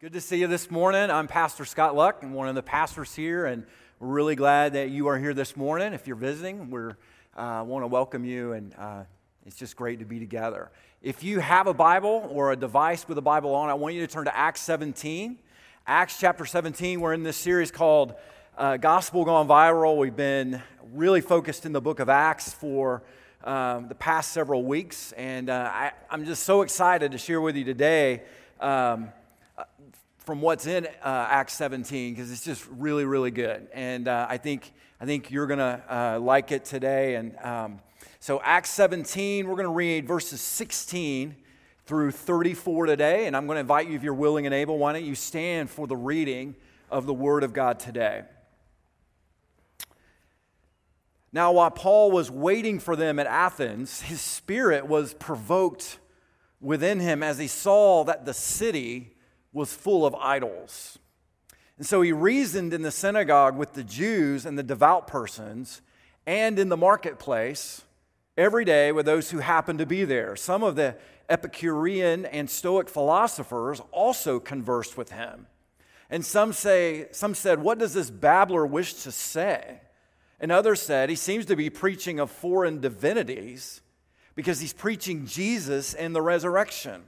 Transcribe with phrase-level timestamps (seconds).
[0.00, 1.10] Good to see you this morning.
[1.10, 2.20] I'm Pastor Scott Luck.
[2.22, 3.66] I'm one of the pastors here, and
[3.98, 5.92] we're really glad that you are here this morning.
[5.92, 6.90] If you're visiting, we
[7.36, 9.02] uh, want to welcome you, and uh,
[9.44, 10.70] it's just great to be together.
[11.02, 14.00] If you have a Bible or a device with a Bible on, I want you
[14.00, 15.36] to turn to Acts 17.
[15.84, 18.14] Acts chapter 17, we're in this series called
[18.56, 19.96] uh, Gospel Gone Viral.
[19.96, 20.62] We've been
[20.94, 23.02] really focused in the book of Acts for
[23.42, 27.56] um, the past several weeks, and uh, I, am just so excited to share with
[27.56, 28.22] you today.
[28.60, 29.08] Um,
[30.28, 33.66] from what's in uh, Acts 17 because it's just really, really good.
[33.72, 37.14] And uh, I, think, I think you're going to uh, like it today.
[37.14, 37.80] And um,
[38.20, 41.34] so, Acts 17, we're going to read verses 16
[41.86, 43.26] through 34 today.
[43.26, 45.70] And I'm going to invite you, if you're willing and able, why don't you stand
[45.70, 46.56] for the reading
[46.90, 48.24] of the Word of God today?
[51.32, 55.98] Now, while Paul was waiting for them at Athens, his spirit was provoked
[56.60, 59.14] within him as he saw that the city
[59.52, 60.98] was full of idols.
[61.76, 65.80] And so he reasoned in the synagogue with the Jews and the devout persons
[66.26, 67.82] and in the marketplace
[68.36, 70.36] every day with those who happened to be there.
[70.36, 70.96] Some of the
[71.28, 75.46] Epicurean and Stoic philosophers also conversed with him.
[76.10, 79.82] And some say some said, "What does this babbler wish to say?"
[80.40, 83.82] And others said, "He seems to be preaching of foreign divinities
[84.34, 87.04] because he's preaching Jesus and the resurrection."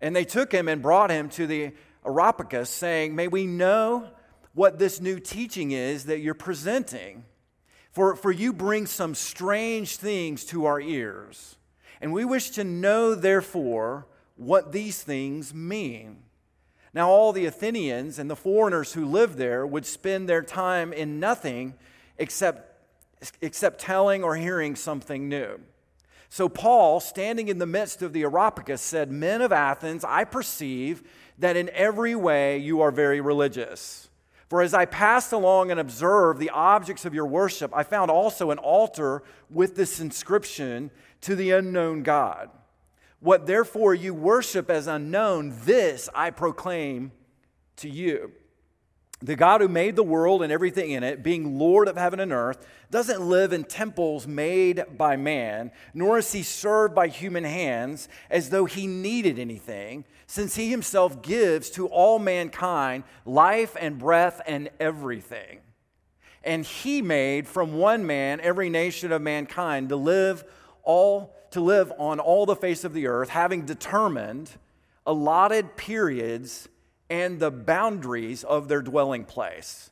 [0.00, 1.72] And they took him and brought him to the
[2.06, 4.08] Areopagus, saying, May we know
[4.54, 7.24] what this new teaching is that you're presenting.
[7.92, 11.56] For, for you bring some strange things to our ears.
[12.00, 16.18] And we wish to know, therefore, what these things mean.
[16.94, 21.20] Now, all the Athenians and the foreigners who lived there would spend their time in
[21.20, 21.74] nothing
[22.18, 22.80] except,
[23.40, 25.60] except telling or hearing something new.
[26.30, 31.02] So, Paul, standing in the midst of the Areopagus, said, Men of Athens, I perceive
[31.38, 34.10] that in every way you are very religious.
[34.48, 38.50] For as I passed along and observed the objects of your worship, I found also
[38.50, 40.90] an altar with this inscription
[41.22, 42.50] to the unknown God.
[43.20, 47.12] What therefore you worship as unknown, this I proclaim
[47.76, 48.32] to you.
[49.20, 52.32] The God who made the world and everything in it, being Lord of heaven and
[52.32, 58.08] earth, doesn't live in temples made by man, nor is he served by human hands
[58.30, 64.40] as though he needed anything, since he himself gives to all mankind life and breath
[64.46, 65.60] and everything.
[66.44, 70.44] And he made from one man every nation of mankind to live
[70.84, 74.50] all to live on all the face of the earth, having determined
[75.06, 76.68] allotted periods
[77.10, 79.90] and the boundaries of their dwelling place.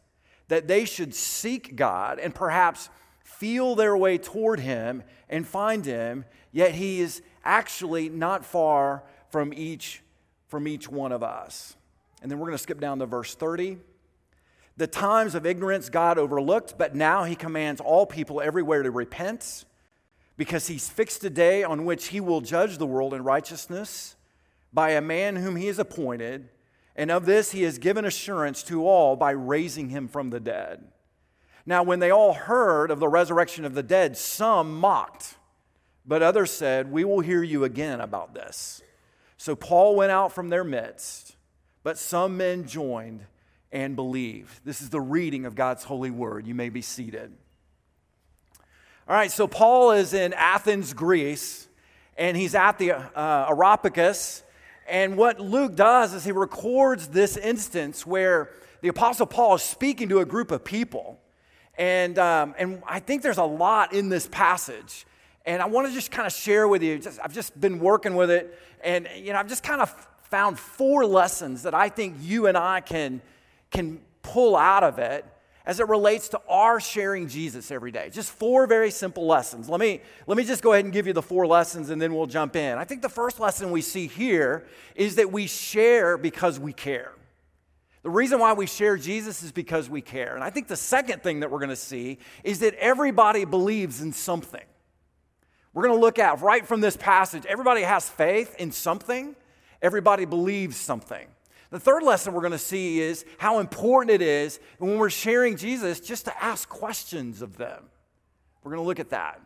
[0.49, 2.89] That they should seek God and perhaps
[3.25, 9.53] feel their way toward Him and find Him, yet He is actually not far from
[9.53, 10.03] each,
[10.47, 11.77] from each one of us.
[12.23, 13.79] And then we're going to skip down to verse 30.
[14.77, 19.65] The times of ignorance God overlooked, but now He commands all people everywhere to repent
[20.37, 24.17] because He's fixed a day on which He will judge the world in righteousness
[24.73, 26.51] by a man whom He has appointed
[26.97, 30.83] and of this he has given assurance to all by raising him from the dead.
[31.67, 35.37] Now, when they all heard of the resurrection of the dead, some mocked,
[36.07, 38.83] but others said, We will hear you again about this.
[39.37, 41.37] So Paul went out from their midst,
[41.83, 43.27] but some men joined
[43.71, 44.65] and believed.
[44.65, 46.47] This is the reading of God's holy word.
[46.47, 47.33] You may be seated.
[49.09, 51.69] All right, so Paul is in Athens, Greece,
[52.17, 54.43] and he's at the uh, Areopagus
[54.89, 60.09] and what Luke does is he records this instance where the Apostle Paul is speaking
[60.11, 61.21] to a group of people.
[61.79, 65.07] And, um, and I think there's a lot in this passage.
[65.45, 68.17] And I want to just kind of share with you, just, I've just been working
[68.17, 68.59] with it.
[68.83, 69.91] And, you know, I've just kind of
[70.23, 73.21] found four lessons that I think you and I can,
[73.71, 75.25] can pull out of it
[75.67, 78.09] as it relates to our sharing Jesus every day.
[78.11, 79.69] Just four very simple lessons.
[79.69, 82.15] Let me, let me just go ahead and give you the four lessons and then
[82.15, 82.79] we'll jump in.
[82.79, 87.13] I think the first lesson we see here is that we share because we care.
[88.05, 90.37] The reason why we share Jesus is because we care.
[90.37, 94.01] And I think the second thing that we're going to see is that everybody believes
[94.01, 94.63] in something.
[95.75, 99.35] We're going to look at right from this passage, everybody has faith in something,
[99.83, 101.27] everybody believes something.
[101.71, 105.57] The third lesson we're going to see is how important it is when we're sharing
[105.57, 107.85] Jesus just to ask questions of them.
[108.63, 109.41] We're going to look at that.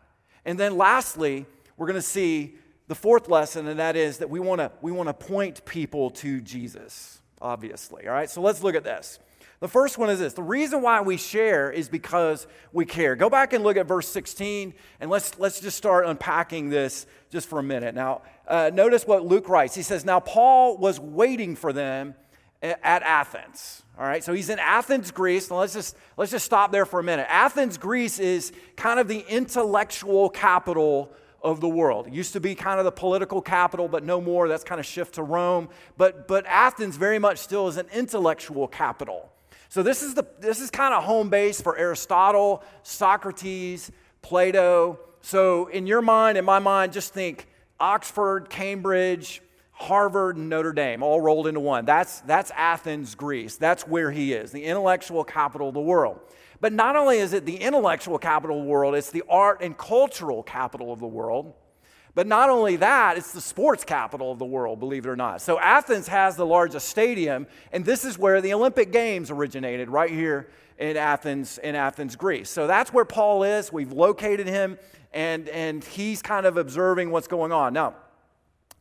[0.45, 1.45] And then lastly,
[1.77, 2.55] we're going to see
[2.87, 6.09] the fourth lesson, and that is that we want to we want to point people
[6.11, 8.07] to Jesus, obviously.
[8.07, 9.19] All right, so let's look at this.
[9.61, 13.15] The first one is this the reason why we share is because we care.
[13.15, 17.47] Go back and look at verse 16, and let's, let's just start unpacking this just
[17.47, 17.93] for a minute.
[17.93, 19.73] Now, uh, notice what Luke writes.
[19.73, 22.15] He says, Now Paul was waiting for them
[22.61, 23.81] at Athens.
[23.97, 25.49] All right, so he's in Athens, Greece.
[25.49, 27.27] And let's just let's just stop there for a minute.
[27.29, 32.07] Athens, Greece is kind of the intellectual capital of the world.
[32.07, 34.47] It used to be kind of the political capital, but no more.
[34.47, 35.69] That's kind of shift to Rome.
[35.97, 39.31] But but Athens very much still is an intellectual capital.
[39.69, 44.99] So this is the this is kind of home base for Aristotle, Socrates, Plato.
[45.21, 47.47] So in your mind, in my mind, just think
[47.81, 49.41] Oxford, Cambridge,
[49.71, 51.85] Harvard and Notre Dame all rolled into one.
[51.85, 53.57] That's, that's Athens, Greece.
[53.57, 56.19] That's where he is, the intellectual capital of the world.
[56.61, 59.75] But not only is it the intellectual capital of the world, it's the art and
[59.75, 61.53] cultural capital of the world.
[62.13, 65.41] But not only that, it's the sports capital of the world, believe it or not.
[65.41, 70.11] So Athens has the largest stadium, and this is where the Olympic Games originated, right
[70.11, 72.49] here in Athens, in Athens, Greece.
[72.49, 73.71] So that's where Paul is.
[73.71, 74.77] We've located him,
[75.13, 77.71] and, and he's kind of observing what's going on.
[77.71, 77.95] Now,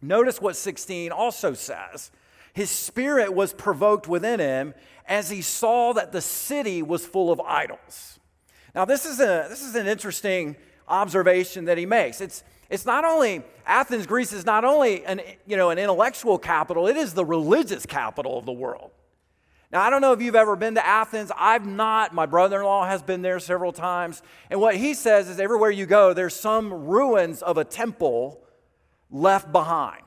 [0.03, 2.11] Notice what 16 also says.
[2.53, 4.75] His spirit was provoked within him
[5.06, 8.19] as he saw that the city was full of idols.
[8.75, 10.56] Now, this is, a, this is an interesting
[10.88, 12.21] observation that he makes.
[12.21, 16.87] It's, it's not only, Athens, Greece is not only an, you know, an intellectual capital,
[16.87, 18.93] it is the religious capital of the world.
[19.73, 21.31] Now, I don't know if you've ever been to Athens.
[21.37, 22.15] I've not.
[22.15, 24.23] My brother in law has been there several times.
[24.51, 28.43] And what he says is everywhere you go, there's some ruins of a temple
[29.11, 30.03] left behind.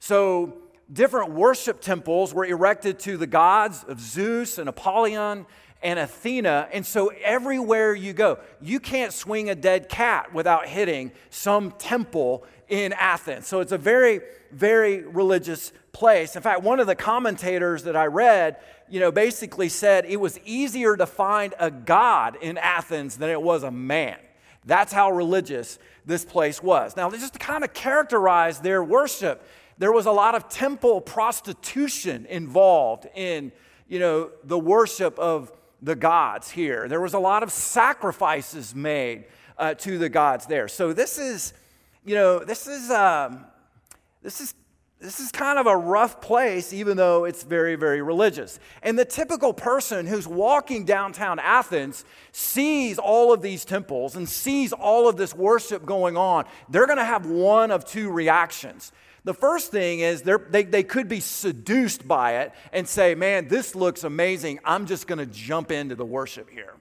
[0.00, 0.54] So,
[0.92, 5.46] different worship temples were erected to the gods of Zeus and Apollyon
[5.82, 6.68] and Athena.
[6.72, 12.44] And so, everywhere you go, you can't swing a dead cat without hitting some temple
[12.68, 13.46] in Athens.
[13.46, 14.20] So, it's a very,
[14.50, 16.36] very religious place.
[16.36, 18.56] In fact, one of the commentators that I read,
[18.88, 23.42] you know, basically said it was easier to find a god in Athens than it
[23.42, 24.16] was a man.
[24.64, 26.96] That's how religious this place was.
[26.96, 29.46] Now, just to kind of characterize their worship,
[29.78, 33.52] there was a lot of temple prostitution involved in,
[33.88, 35.52] you know, the worship of
[35.82, 36.88] the gods here.
[36.88, 39.24] There was a lot of sacrifices made
[39.56, 40.68] uh, to the gods there.
[40.68, 41.52] So this is,
[42.04, 43.44] you know, this is um,
[44.22, 44.54] this is
[45.00, 48.58] this is kind of a rough place, even though it's very, very religious.
[48.82, 54.72] And the typical person who's walking downtown Athens sees all of these temples and sees
[54.72, 56.46] all of this worship going on.
[56.68, 58.90] They're going to have one of two reactions.
[59.24, 63.74] The first thing is they, they could be seduced by it and say, Man, this
[63.74, 64.60] looks amazing.
[64.64, 66.74] I'm just going to jump into the worship here.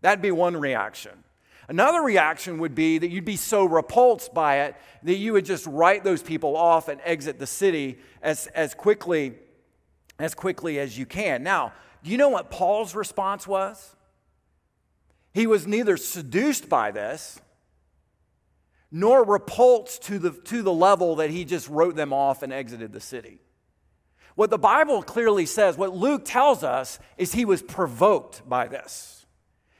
[0.00, 1.12] That'd be one reaction.
[1.68, 5.66] Another reaction would be that you'd be so repulsed by it that you would just
[5.66, 9.34] write those people off and exit the city as, as quickly
[10.18, 11.42] as quickly as you can.
[11.42, 11.72] Now,
[12.02, 13.94] do you know what Paul's response was?
[15.32, 17.40] He was neither seduced by this
[18.90, 22.92] nor repulsed to the, to the level that he just wrote them off and exited
[22.92, 23.38] the city.
[24.34, 29.26] What the Bible clearly says, what Luke tells us, is he was provoked by this.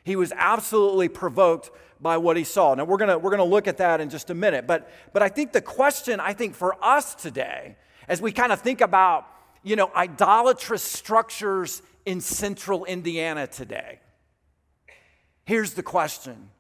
[0.05, 1.71] He was absolutely provoked
[2.01, 2.75] by what he saw.
[2.75, 4.67] Now we're gonna we're gonna look at that in just a minute.
[4.67, 7.77] But but I think the question I think for us today,
[8.09, 9.27] as we kind of think about
[9.63, 14.01] you know idolatrous structures in central Indiana today,
[15.45, 16.51] here's the question: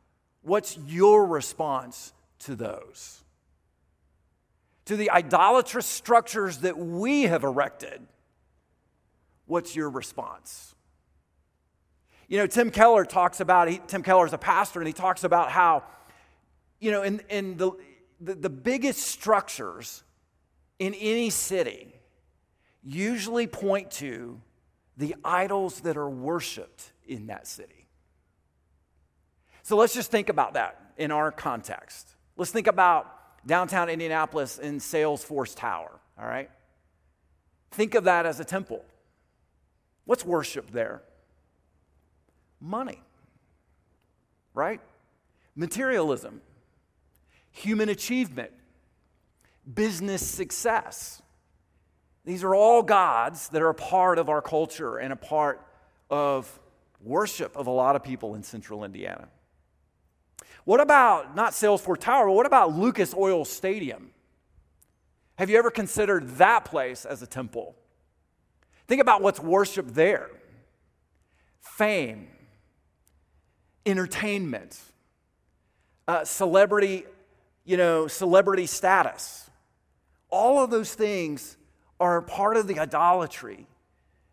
[0.42, 3.23] What's your response to those?
[4.87, 8.06] To the idolatrous structures that we have erected,
[9.46, 10.75] what's your response?
[12.29, 15.24] You know, Tim Keller talks about, he, Tim Keller is a pastor, and he talks
[15.24, 15.84] about how,
[16.79, 17.72] you know, in, in the,
[18.20, 20.03] the, the biggest structures
[20.79, 21.94] in any city
[22.82, 24.41] usually point to
[24.96, 27.86] the idols that are worshiped in that city.
[29.62, 32.15] So let's just think about that in our context.
[32.38, 36.50] Let's think about downtown Indianapolis in Salesforce Tower, all right?
[37.72, 38.82] Think of that as a temple.
[40.06, 41.02] What's worship there?
[42.60, 43.00] money,
[44.54, 44.80] right?
[45.54, 46.40] Materialism,
[47.50, 48.52] human achievement,
[49.72, 51.22] business success.
[52.24, 55.64] These are all gods that are a part of our culture and a part
[56.10, 56.58] of
[57.00, 59.28] worship of a lot of people in central Indiana.
[60.69, 64.10] What about not Salesforce Tower, but what about Lucas Oil Stadium?
[65.37, 67.75] Have you ever considered that place as a temple?
[68.87, 70.29] Think about what's worshiped there
[71.63, 72.29] fame,
[73.87, 74.79] entertainment,
[76.06, 77.06] uh, celebrity,
[77.65, 79.48] you know, celebrity status.
[80.29, 81.56] All of those things
[81.98, 83.67] are part of the idolatry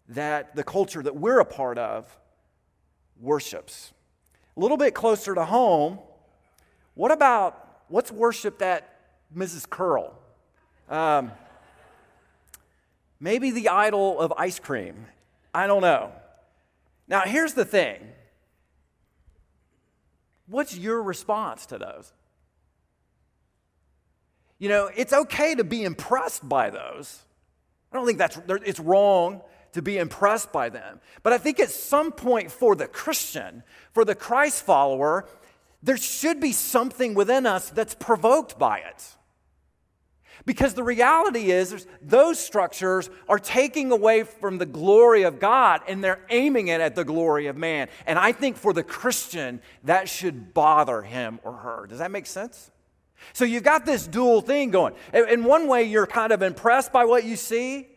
[0.09, 2.19] that the culture that we're a part of
[3.21, 3.93] worships.
[4.57, 5.99] A little bit closer to home,
[6.95, 8.99] what about what's worshiped at
[9.35, 9.69] Mrs.
[9.69, 10.17] Curl?
[10.89, 11.31] Um,
[13.19, 15.05] maybe the idol of ice cream.
[15.53, 16.11] I don't know.
[17.07, 17.99] Now, here's the thing
[20.47, 22.13] what's your response to those?
[24.57, 27.21] You know, it's okay to be impressed by those.
[27.91, 29.41] I don't think that's it's wrong
[29.73, 31.01] to be impressed by them.
[31.23, 35.27] But I think at some point for the Christian, for the Christ follower,
[35.85, 39.05] there should be something within us that's provoked by it.
[40.43, 46.03] Because the reality is, those structures are taking away from the glory of God and
[46.03, 47.87] they're aiming it at the glory of man.
[48.07, 51.85] And I think for the Christian, that should bother him or her.
[51.87, 52.71] Does that make sense?
[53.33, 54.95] So you've got this dual thing going.
[55.13, 57.87] In one way, you're kind of impressed by what you see,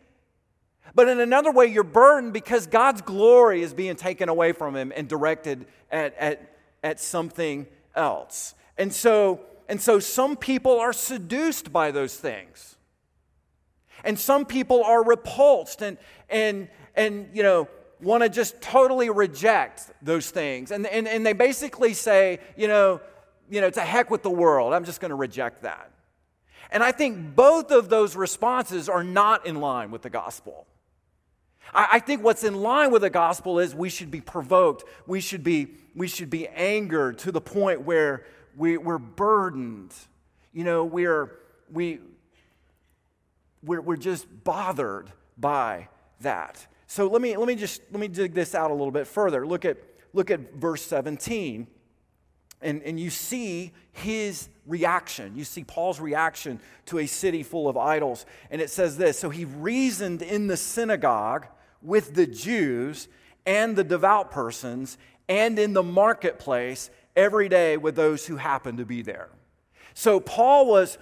[0.93, 4.91] but in another way, you're burdened because God's glory is being taken away from him
[4.95, 8.55] and directed at, at, at something else.
[8.77, 12.77] And so, and so some people are seduced by those things.
[14.03, 15.97] And some people are repulsed and,
[16.29, 17.67] and, and you know,
[18.01, 20.71] want to just totally reject those things.
[20.71, 23.01] And, and, and they basically say, you know,
[23.49, 24.73] you know, to heck with the world.
[24.73, 25.91] I'm just going to reject that.
[26.71, 30.67] And I think both of those responses are not in line with the gospel.
[31.73, 35.43] I, think what's in line with the gospel is we should be provoked, we should
[35.43, 39.93] be, we should be angered to the point where we, we're burdened.
[40.53, 41.31] You know, we're,
[41.71, 41.99] we,
[43.63, 45.89] we're, we're just bothered by
[46.21, 46.65] that.
[46.87, 49.45] So let me, let me just let me dig this out a little bit further.
[49.45, 49.77] Look at,
[50.13, 51.67] look at verse 17
[52.61, 55.35] and, and you see his reaction.
[55.35, 58.25] You see Paul's reaction to a city full of idols.
[58.51, 61.47] And it says this So he reasoned in the synagogue
[61.81, 63.07] with the Jews
[63.45, 68.85] and the devout persons and in the marketplace every day with those who happened to
[68.85, 69.29] be there.
[69.93, 70.97] So Paul was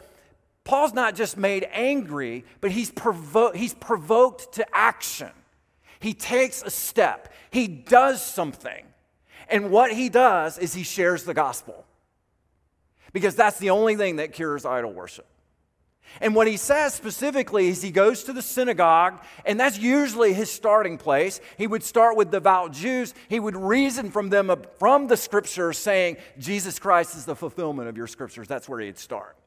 [0.67, 5.31] Paul's not just made angry, but he's, provo- he's provoked to action.
[6.01, 7.34] He takes a step.
[7.51, 8.86] He does something.
[9.50, 11.86] And what he does is he shares the gospel.
[13.13, 15.25] Because that's the only thing that cures idol worship.
[16.21, 20.51] And what he says specifically is he goes to the synagogue, and that's usually his
[20.51, 21.39] starting place.
[21.57, 23.13] He would start with devout Jews.
[23.29, 27.97] He would reason from them from the scriptures, saying, Jesus Christ is the fulfillment of
[27.97, 28.47] your scriptures.
[28.47, 29.37] That's where he'd start.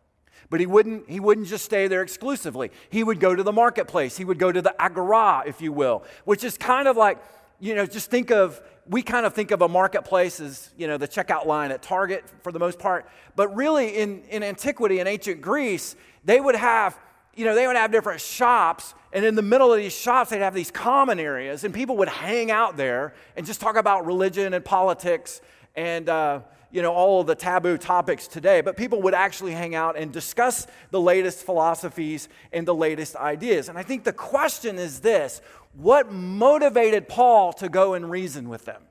[0.48, 2.70] But he wouldn't, he wouldn't just stay there exclusively.
[2.90, 4.16] He would go to the marketplace.
[4.16, 7.18] He would go to the agora, if you will, which is kind of like,
[7.60, 10.96] you know, just think of, we kind of think of a marketplace as, you know,
[10.96, 13.06] the checkout line at Target for the most part.
[13.36, 16.98] But really, in, in antiquity, in ancient Greece, they would have,
[17.34, 20.40] you know, they would have different shops, and in the middle of these shops, they'd
[20.40, 24.54] have these common areas, and people would hang out there and just talk about religion
[24.54, 25.40] and politics
[25.74, 28.60] and, uh, you know, all of the taboo topics today.
[28.60, 33.68] But people would actually hang out and discuss the latest philosophies and the latest ideas.
[33.68, 35.40] And I think the question is this
[35.72, 38.82] what motivated Paul to go and reason with them?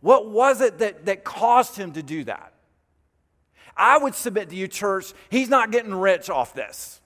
[0.00, 2.52] What was it that, that caused him to do that?
[3.76, 7.00] I would submit to you, church, he's not getting rich off this.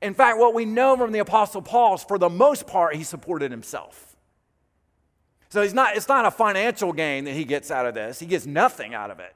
[0.00, 3.02] In fact, what we know from the Apostle Paul is for the most part, he
[3.02, 4.16] supported himself.
[5.48, 8.26] So he's not, it's not a financial gain that he gets out of this, he
[8.26, 9.34] gets nothing out of it.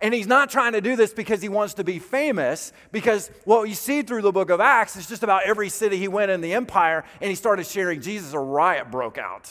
[0.00, 3.68] And he's not trying to do this because he wants to be famous, because what
[3.68, 6.40] you see through the book of Acts is just about every city he went in
[6.40, 9.50] the empire and he started sharing Jesus, a riot broke out.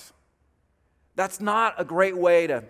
[1.16, 2.63] That's not a great way to,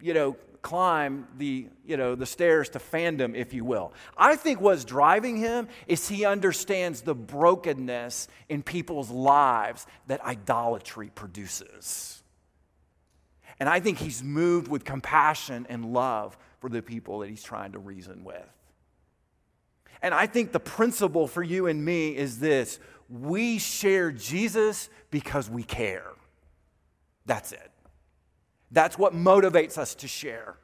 [0.00, 3.92] you know, climb the, you know, the stairs to fandom, if you will.
[4.16, 11.10] I think what's driving him is he understands the brokenness in people's lives that idolatry
[11.14, 12.22] produces.
[13.60, 17.72] And I think he's moved with compassion and love for the people that he's trying
[17.72, 18.48] to reason with.
[20.00, 22.80] And I think the principle for you and me is this
[23.10, 26.06] we share Jesus because we care.
[27.26, 27.70] That's it.
[28.74, 30.56] That's what motivates us to share.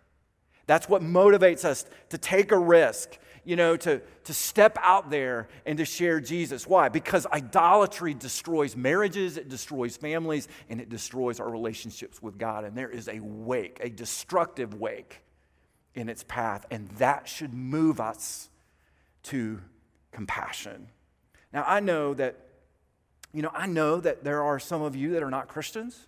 [0.66, 5.48] That's what motivates us to take a risk, you know, to, to step out there
[5.64, 6.66] and to share Jesus.
[6.66, 6.88] Why?
[6.88, 12.64] Because idolatry destroys marriages, it destroys families, and it destroys our relationships with God.
[12.64, 15.22] And there is a wake, a destructive wake
[15.94, 16.66] in its path.
[16.70, 18.50] And that should move us
[19.24, 19.60] to
[20.10, 20.88] compassion.
[21.52, 22.36] Now, I know that,
[23.32, 26.06] you know, I know that there are some of you that are not Christians.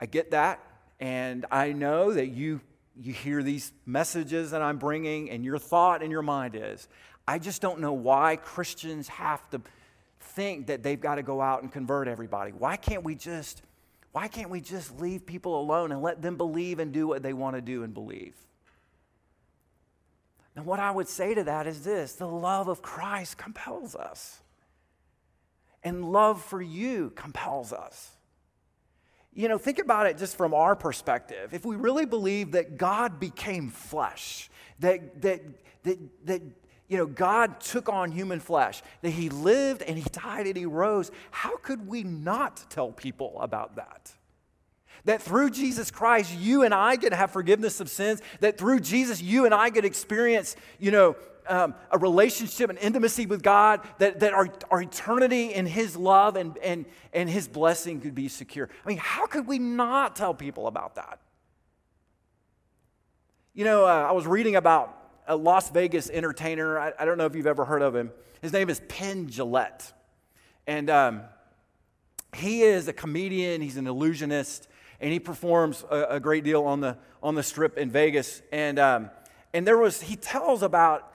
[0.00, 0.60] I get that.
[1.00, 2.60] And I know that you,
[2.96, 6.88] you hear these messages that I'm bringing, and your thought in your mind is,
[7.26, 9.60] I just don't know why Christians have to
[10.20, 12.52] think that they've got to go out and convert everybody.
[12.52, 13.62] Why can't we just
[14.12, 17.32] why can't we just leave people alone and let them believe and do what they
[17.32, 18.34] want to do and believe?
[20.56, 24.40] Now, what I would say to that is this the love of Christ compels us.
[25.82, 28.13] and love for you compels us.
[29.34, 31.52] You know, think about it just from our perspective.
[31.52, 34.48] If we really believe that God became flesh,
[34.78, 35.42] that, that,
[35.82, 36.42] that, that
[36.88, 40.66] you know, God took on human flesh, that he lived and he died and he
[40.66, 44.12] rose, how could we not tell people about that?
[45.04, 48.22] That through Jesus Christ, you and I to have forgiveness of sins.
[48.40, 51.16] That through Jesus, you and I to experience, you know,
[51.48, 56.36] um, a relationship and intimacy with God, that, that our, our eternity in His love
[56.36, 58.68] and, and, and His blessing could be secure.
[58.84, 61.20] I mean, how could we not tell people about that?
[63.54, 66.78] You know, uh, I was reading about a Las Vegas entertainer.
[66.78, 68.10] I, I, don't know if you've ever heard of him.
[68.42, 69.92] His name is Penn Jillette.
[70.66, 71.22] And um,
[72.34, 74.68] he is a comedian, he's an illusionist,
[75.00, 78.42] and he performs a, a great deal on the, on the strip in Vegas.
[78.52, 79.10] And, um,
[79.52, 81.13] and there was, he tells about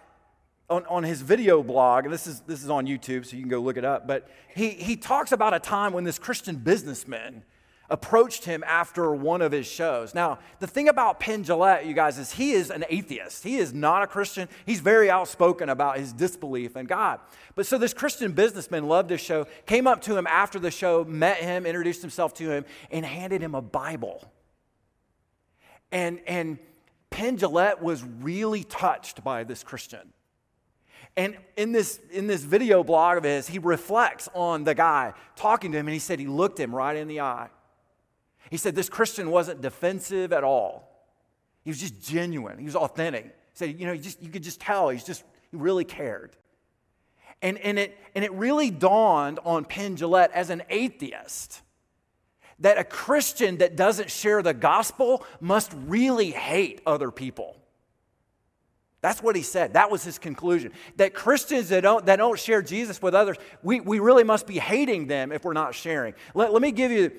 [0.70, 3.50] on, on his video blog, and this is, this is on YouTube, so you can
[3.50, 7.44] go look it up, but he, he talks about a time when this Christian businessman
[7.90, 10.14] approached him after one of his shows.
[10.14, 13.44] Now, the thing about Penn Jillette, you guys, is he is an atheist.
[13.44, 14.48] He is not a Christian.
[14.66, 17.20] He's very outspoken about his disbelief in God.
[17.56, 21.04] But so this Christian businessman loved his show, came up to him after the show,
[21.04, 24.32] met him, introduced himself to him, and handed him a Bible.
[25.92, 26.60] And, and
[27.10, 30.14] Penn Jillette was really touched by this Christian.
[31.18, 35.72] And in this, in this video blog of his, he reflects on the guy talking
[35.72, 37.50] to him, and he said he looked him right in the eye.
[38.50, 40.90] He said this Christian wasn't defensive at all.
[41.64, 42.58] He was just genuine.
[42.58, 43.26] He was authentic.
[43.26, 46.36] He said, you know, you, just, you could just tell he's just, he really cared.
[47.42, 51.62] And, and, it, and it really dawned on Penn Jillette as an atheist
[52.60, 57.56] that a Christian that doesn't share the gospel must really hate other people.
[59.02, 59.74] That's what he said.
[59.74, 60.74] That was his conclusion.
[60.98, 64.60] That Christians that don't, that don't share Jesus with others, we, we really must be
[64.60, 66.14] hating them if we're not sharing.
[66.34, 67.12] Let, let, me give you,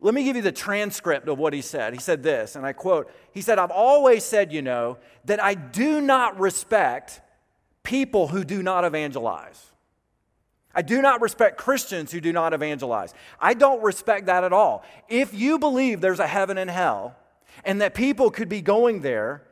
[0.00, 1.92] let me give you the transcript of what he said.
[1.92, 5.54] He said this, and I quote He said, I've always said, you know, that I
[5.54, 7.20] do not respect
[7.82, 9.72] people who do not evangelize.
[10.72, 13.14] I do not respect Christians who do not evangelize.
[13.40, 14.84] I don't respect that at all.
[15.08, 17.16] If you believe there's a heaven and hell,
[17.64, 19.44] and that people could be going there,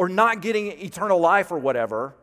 [0.00, 2.16] or not getting eternal life or whatever,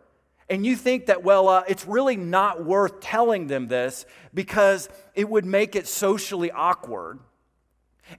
[0.50, 5.30] and you think that, well, uh, it's really not worth telling them this because it
[5.30, 7.20] would make it socially awkward.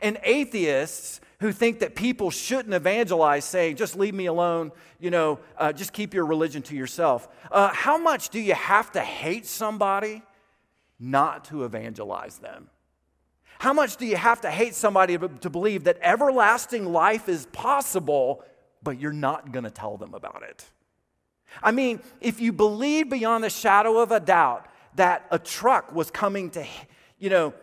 [0.00, 5.40] And atheists who think that people shouldn't evangelize, saying, just leave me alone, you know,
[5.56, 7.26] uh, just keep your religion to yourself.
[7.50, 10.22] Uh, how much do you have to hate somebody
[11.00, 12.70] not to evangelize them?
[13.58, 18.44] How much do you have to hate somebody to believe that everlasting life is possible
[18.82, 20.64] but you're not going to tell them about it.
[21.62, 26.10] I mean, if you believe beyond the shadow of a doubt that a truck was
[26.10, 26.66] coming to,
[27.18, 27.54] you know,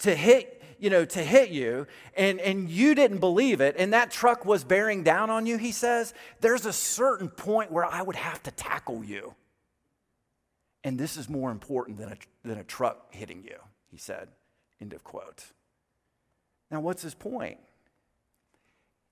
[0.00, 4.10] to hit, you know, to hit you, and, and you didn't believe it, and that
[4.10, 8.16] truck was bearing down on you, he says, there's a certain point where I would
[8.16, 9.34] have to tackle you.
[10.84, 13.56] And this is more important than a, than a truck hitting you,
[13.90, 14.28] he said.
[14.80, 15.46] End of quote.
[16.70, 17.58] Now, what's his point?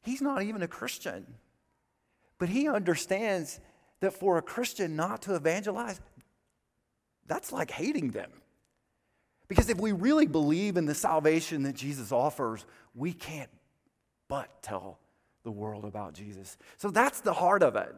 [0.07, 1.27] He's not even a Christian.
[2.39, 3.61] But he understands
[4.01, 6.01] that for a Christian not to evangelize,
[7.27, 8.31] that's like hating them.
[9.49, 12.65] Because if we really believe in the salvation that Jesus offers,
[12.95, 13.51] we can't
[14.29, 14.99] but tell
[15.45, 16.57] the world about Jesus.
[16.77, 17.95] So that's the heart of it.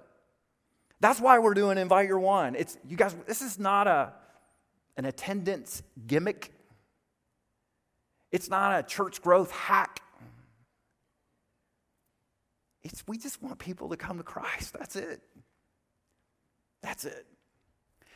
[1.00, 2.54] That's why we're doing Invite Your One.
[2.54, 4.12] It's you guys, this is not a
[4.96, 6.52] an attendance gimmick.
[8.32, 10.00] It's not a church growth hack.
[12.82, 14.74] It's, we just want people to come to Christ.
[14.78, 15.20] That's it.
[16.82, 17.26] That's it.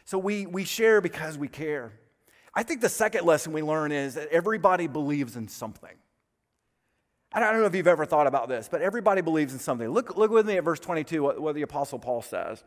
[0.04, 1.92] So we, we share because we care.
[2.54, 5.96] I think the second lesson we learn is that everybody believes in something.
[7.34, 9.88] I don't know if you've ever thought about this, but everybody believes in something.
[9.88, 12.62] Look, look with me at verse 22, what, what the Apostle Paul says,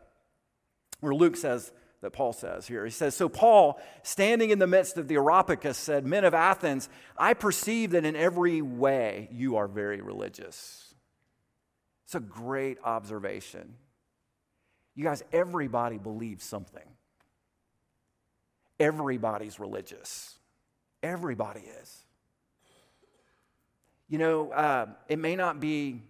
[1.00, 2.84] where Luke says that Paul says here.
[2.84, 6.88] He says, So Paul, standing in the midst of the Areopagus, said, Men of Athens,
[7.16, 10.85] I perceive that in every way you are very religious.
[12.06, 13.74] It's a great observation.
[14.94, 16.86] You guys, everybody believes something.
[18.78, 20.38] Everybody's religious.
[21.02, 22.04] Everybody is.
[24.08, 26.00] You know, uh, it may not be,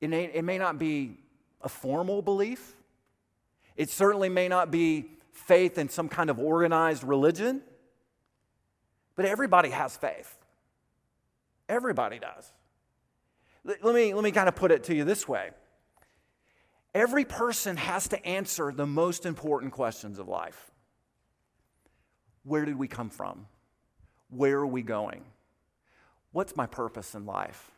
[0.00, 1.18] it may, it may not be
[1.62, 2.74] a formal belief.
[3.76, 7.62] It certainly may not be faith in some kind of organized religion,
[9.14, 10.36] but everybody has faith.
[11.68, 12.52] Everybody does.
[13.64, 15.50] Let me, let me kind of put it to you this way
[16.94, 20.72] every person has to answer the most important questions of life.
[22.42, 23.46] Where did we come from?
[24.30, 25.22] Where are we going?
[26.32, 27.70] What's my purpose in life?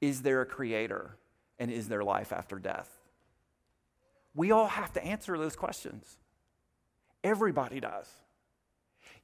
[0.00, 1.16] Is there a creator?
[1.58, 2.88] And is there life after death?
[4.34, 6.16] We all have to answer those questions.
[7.24, 8.08] Everybody does.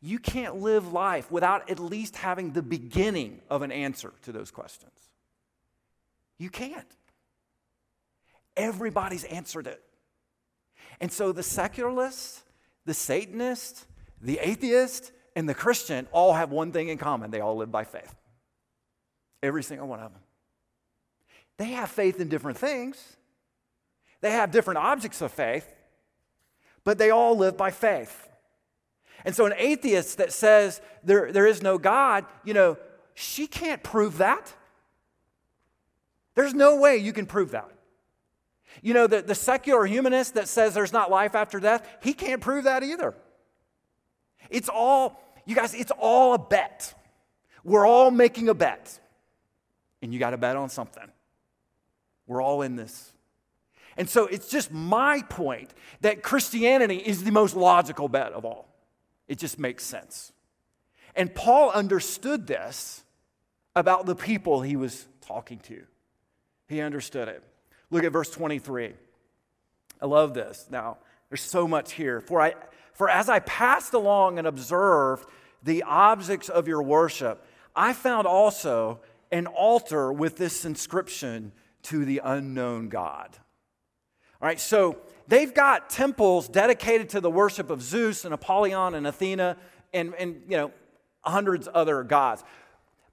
[0.00, 4.50] You can't live life without at least having the beginning of an answer to those
[4.50, 4.92] questions.
[6.38, 6.86] You can't.
[8.56, 9.82] Everybody's answered it.
[11.00, 12.42] And so the secularist,
[12.84, 13.86] the Satanist,
[14.20, 17.84] the atheist, and the Christian all have one thing in common they all live by
[17.84, 18.14] faith.
[19.42, 20.22] Every single one of them.
[21.56, 23.16] They have faith in different things,
[24.20, 25.72] they have different objects of faith,
[26.82, 28.28] but they all live by faith.
[29.24, 32.76] And so, an atheist that says there, there is no God, you know,
[33.14, 34.52] she can't prove that.
[36.34, 37.70] There's no way you can prove that.
[38.82, 42.40] You know, the, the secular humanist that says there's not life after death, he can't
[42.40, 43.14] prove that either.
[44.50, 46.94] It's all, you guys, it's all a bet.
[47.62, 48.98] We're all making a bet.
[50.02, 51.10] And you got to bet on something.
[52.26, 53.12] We're all in this.
[53.96, 58.68] And so it's just my point that Christianity is the most logical bet of all.
[59.28, 60.32] It just makes sense.
[61.14, 63.04] And Paul understood this
[63.76, 65.84] about the people he was talking to.
[66.74, 67.40] He understood it.
[67.92, 68.94] Look at verse 23.
[70.02, 70.66] I love this.
[70.70, 72.20] Now, there's so much here.
[72.20, 72.54] For, I,
[72.94, 75.28] for as I passed along and observed
[75.62, 78.98] the objects of your worship, I found also
[79.30, 81.52] an altar with this inscription
[81.84, 83.28] to the unknown God.
[84.42, 89.06] All right, so they've got temples dedicated to the worship of Zeus and Apollyon and
[89.06, 89.58] Athena
[89.92, 90.72] and, and you know,
[91.22, 92.42] hundreds other gods.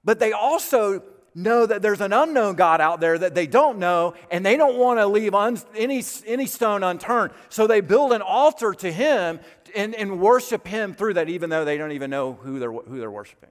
[0.02, 4.14] But they also know that there's an unknown God out there that they don't know,
[4.30, 7.32] and they don't want to leave un- any, any stone unturned.
[7.48, 9.40] So they build an altar to him
[9.74, 12.98] and, and worship him through that, even though they don't even know who they're, who
[12.98, 13.50] they're worshiping.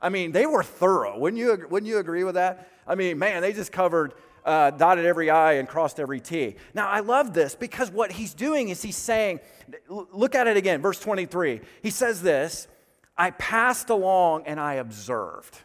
[0.00, 1.18] I mean, they were thorough.
[1.18, 2.70] Wouldn't you, wouldn't you agree with that?
[2.86, 6.56] I mean, man, they just covered, uh, dotted every I and crossed every T.
[6.74, 9.40] Now, I love this because what he's doing is he's saying,
[9.88, 11.60] look at it again, verse 23.
[11.82, 12.68] He says this
[13.16, 15.58] I passed along and I observed.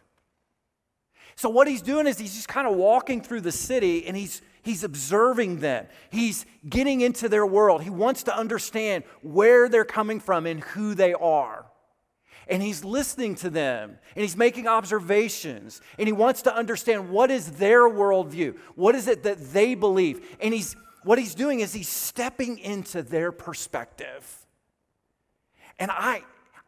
[1.42, 4.44] So, what he's doing is he's just kind of walking through the city and he's,
[4.62, 5.88] he's observing them.
[6.12, 7.82] He's getting into their world.
[7.82, 11.66] He wants to understand where they're coming from and who they are.
[12.48, 17.32] And he's listening to them and he's making observations and he wants to understand what
[17.32, 18.56] is their worldview?
[18.76, 20.24] What is it that they believe?
[20.42, 20.76] And he's,
[21.06, 24.46] what he's doing is he's stepping into their perspective.
[25.80, 26.22] And I,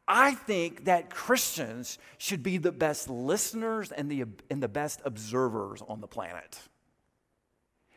[0.07, 5.81] I think that Christians should be the best listeners and the, and the best observers
[5.87, 6.59] on the planet.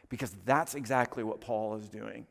[0.09, 2.27] Because that's exactly what Paul is doing.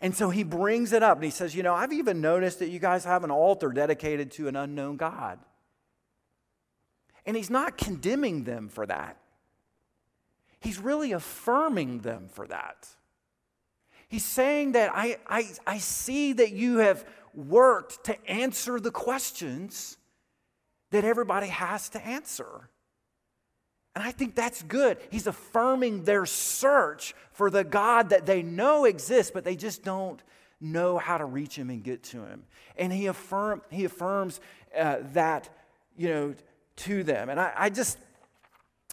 [0.00, 2.68] And so he brings it up and he says, You know, I've even noticed that
[2.68, 5.38] you guys have an altar dedicated to an unknown God.
[7.26, 9.16] And he's not condemning them for that,
[10.60, 12.88] he's really affirming them for that.
[14.08, 17.04] He's saying that I, I, I see that you have
[17.34, 19.96] worked to answer the questions
[20.90, 22.68] that everybody has to answer.
[23.94, 24.98] And I think that's good.
[25.10, 30.22] He's affirming their search for the God that they know exists, but they just don't
[30.60, 32.44] know how to reach him and get to him.
[32.76, 34.40] And he, affirm, he affirms
[34.78, 35.48] uh, that,
[35.96, 36.34] you know,
[36.76, 37.28] to them.
[37.28, 37.98] And I, I just,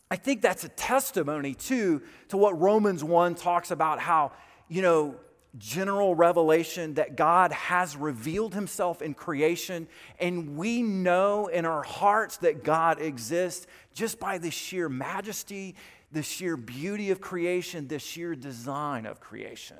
[0.09, 4.31] I think that's a testimony too to what Romans 1 talks about how,
[4.67, 5.15] you know,
[5.57, 9.87] general revelation that God has revealed himself in creation,
[10.19, 15.75] and we know in our hearts that God exists just by the sheer majesty,
[16.11, 19.77] the sheer beauty of creation, the sheer design of creation.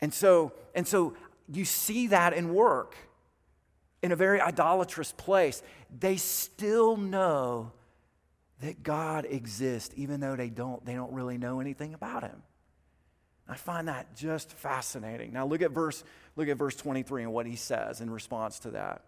[0.00, 1.14] And so, and so
[1.48, 2.96] you see that in work
[4.02, 5.62] in a very idolatrous place.
[5.98, 7.72] They still know
[8.60, 12.42] that God exists, even though they don't, they don't really know anything about him.
[13.48, 15.32] I find that just fascinating.
[15.32, 16.02] Now look at verse
[16.34, 19.02] look at verse 23 and what he says in response to that.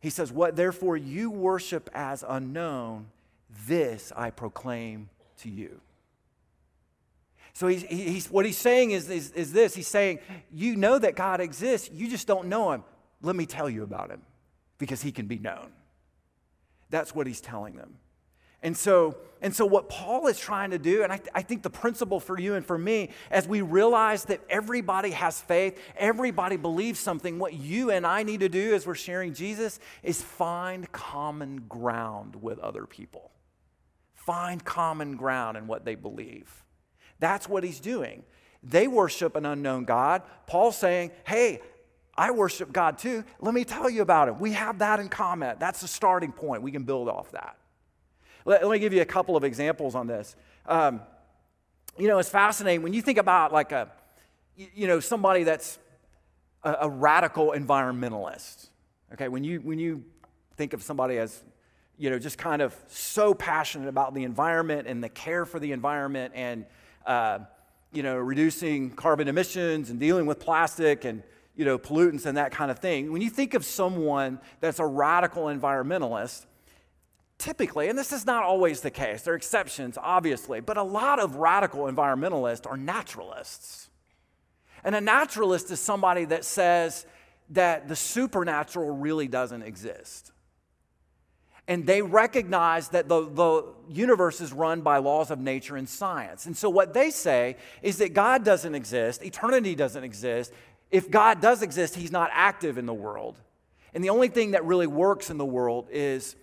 [0.00, 3.06] He says, "What therefore you worship as unknown,
[3.66, 5.80] this I proclaim to you."
[7.54, 10.18] So he's, he's, what he's saying is, is, is this He's saying,
[10.52, 12.82] You know that God exists, you just don't know him.
[13.22, 14.22] Let me tell you about him
[14.76, 15.72] because he can be known.
[16.90, 17.94] That's what he's telling them.
[18.64, 21.62] And so, and so what Paul is trying to do, and I, th- I, think
[21.62, 26.56] the principle for you and for me, as we realize that everybody has faith, everybody
[26.56, 30.90] believes something, what you and I need to do as we're sharing Jesus is find
[30.92, 33.32] common ground with other people.
[34.14, 36.64] Find common ground in what they believe.
[37.20, 38.22] That's what he's doing.
[38.62, 40.22] They worship an unknown God.
[40.46, 41.60] Paul's saying, hey,
[42.16, 43.24] I worship God too.
[43.40, 44.38] Let me tell you about him.
[44.38, 45.56] We have that in common.
[45.58, 46.62] That's the starting point.
[46.62, 47.58] We can build off that.
[48.44, 50.36] Let, let me give you a couple of examples on this.
[50.66, 51.00] Um,
[51.98, 53.90] you know, it's fascinating when you think about like a,
[54.56, 55.78] you know, somebody that's
[56.62, 58.68] a, a radical environmentalist.
[59.12, 60.04] Okay, when you when you
[60.56, 61.42] think of somebody as
[61.96, 65.72] you know, just kind of so passionate about the environment and the care for the
[65.72, 66.66] environment and,
[67.06, 67.38] uh,
[67.92, 71.22] you know, reducing carbon emissions and dealing with plastic and,
[71.54, 73.12] you know, pollutants and that kind of thing.
[73.12, 76.46] When you think of someone that's a radical environmentalist,
[77.44, 81.20] typically, and this is not always the case, there are exceptions, obviously, but a lot
[81.20, 83.90] of radical environmentalists are naturalists.
[84.82, 87.04] And a naturalist is somebody that says
[87.50, 90.32] that the supernatural really doesn't exist.
[91.68, 96.46] And they recognize that the, the universe is run by laws of nature and science.
[96.46, 100.50] And so, what they say is that God doesn't exist, eternity doesn't exist.
[100.90, 103.38] If God does exist, He's not active in the world.
[103.92, 106.36] And the only thing that really works in the world is,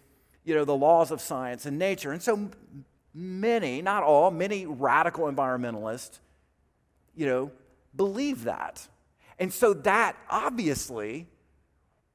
[0.44, 2.12] you know, the laws of science and nature.
[2.12, 2.50] And so,
[3.14, 6.20] many, not all, many radical environmentalists,
[7.16, 7.52] you know,
[7.96, 8.88] believe that.
[9.38, 11.28] And so, that obviously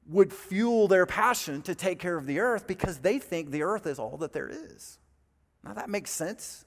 [0.07, 3.85] would fuel their passion to take care of the earth because they think the earth
[3.85, 4.99] is all that there is.
[5.63, 6.65] Now that makes sense.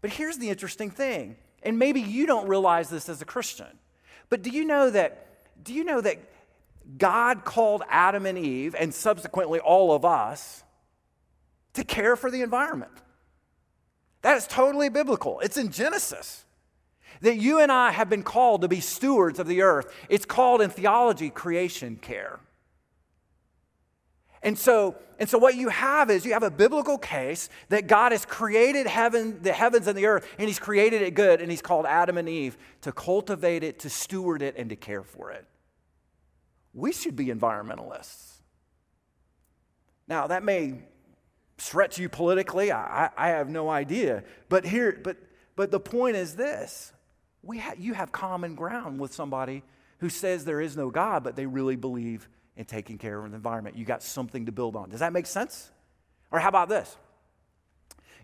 [0.00, 3.78] But here's the interesting thing, and maybe you don't realize this as a Christian.
[4.28, 5.26] But do you know that
[5.62, 6.18] do you know that
[6.98, 10.64] God called Adam and Eve and subsequently all of us
[11.74, 12.92] to care for the environment?
[14.22, 15.40] That is totally biblical.
[15.40, 16.44] It's in Genesis
[17.20, 19.94] that you and I have been called to be stewards of the earth.
[20.08, 22.40] It's called in theology creation care.
[24.42, 28.12] And so, and so what you have is you have a biblical case that God
[28.12, 31.60] has created heaven, the heavens and the earth, and He's created it good, and He's
[31.60, 35.44] called Adam and Eve to cultivate it, to steward it, and to care for it.
[36.72, 38.34] We should be environmentalists.
[40.06, 40.82] Now, that may
[41.58, 42.72] stretch you politically.
[42.72, 44.24] I, I have no idea.
[44.48, 45.16] But here, but
[45.56, 46.92] but the point is this
[47.42, 49.62] we ha- you have common ground with somebody
[49.98, 53.36] who says there is no God, but they really believe in taking care of the
[53.36, 53.76] environment.
[53.76, 54.88] You got something to build on.
[54.88, 55.70] Does that make sense?
[56.30, 56.96] Or how about this?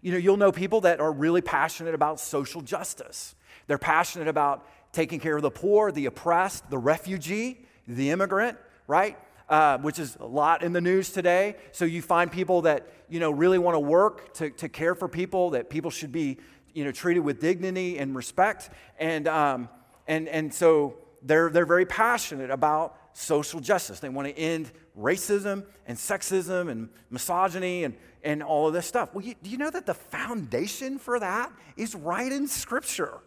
[0.00, 3.34] You know, you'll know people that are really passionate about social justice.
[3.66, 9.18] They're passionate about taking care of the poor, the oppressed, the refugee, the immigrant, right?
[9.48, 11.56] Uh, which is a lot in the news today.
[11.72, 15.50] So you find people that, you know, really want to work to, care for people,
[15.50, 16.38] that people should be
[16.74, 18.70] you know, treated with dignity and respect.
[18.98, 19.68] And, um,
[20.06, 23.98] and, and so they're, they're very passionate about social justice.
[24.00, 29.14] They want to end racism and sexism and misogyny and, and all of this stuff.
[29.14, 33.20] Well, you, do you know that the foundation for that is right in Scripture?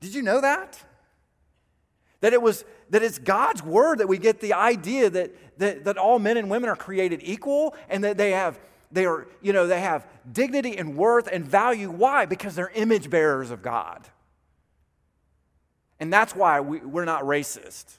[0.00, 0.82] Did you know that?
[2.20, 5.98] That it was that it's God's word that we get the idea that, that, that
[5.98, 8.58] all men and women are created equal and that they have
[8.90, 11.90] they are, you know, they have dignity and worth and value.
[11.90, 12.24] Why?
[12.24, 14.08] Because they're image bearers of God.
[16.00, 17.98] And that's why we, we're not racist.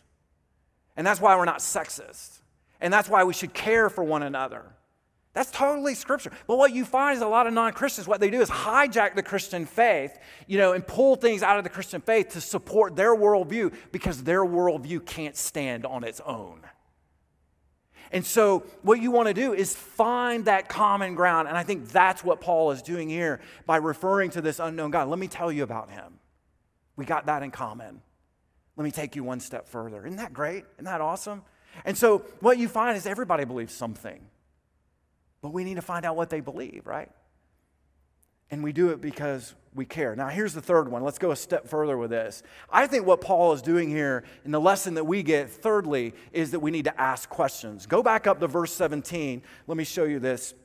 [0.98, 2.40] And that's why we're not sexist.
[2.82, 4.66] And that's why we should care for one another.
[5.34, 6.32] That's totally scripture.
[6.48, 9.16] But what you find is a lot of non Christians, what they do is hijack
[9.16, 12.96] the Christian faith, you know, and pull things out of the Christian faith to support
[12.96, 16.62] their worldview because their worldview can't stand on its own.
[18.12, 21.48] And so, what you want to do is find that common ground.
[21.48, 25.10] And I think that's what Paul is doing here by referring to this unknown God.
[25.10, 26.20] Let me tell you about him.
[26.96, 28.02] We got that in common.
[28.76, 30.06] Let me take you one step further.
[30.06, 30.66] Isn't that great?
[30.76, 31.44] Isn't that awesome?
[31.86, 34.26] And so, what you find is everybody believes something,
[35.42, 37.10] but we need to find out what they believe, right?
[38.52, 40.16] And we do it because we care.
[40.16, 41.04] Now, here's the third one.
[41.04, 42.42] Let's go a step further with this.
[42.70, 46.52] I think what Paul is doing here, and the lesson that we get, thirdly, is
[46.52, 47.86] that we need to ask questions.
[47.86, 49.44] Go back up to verse 17.
[49.68, 50.56] Let me show you this.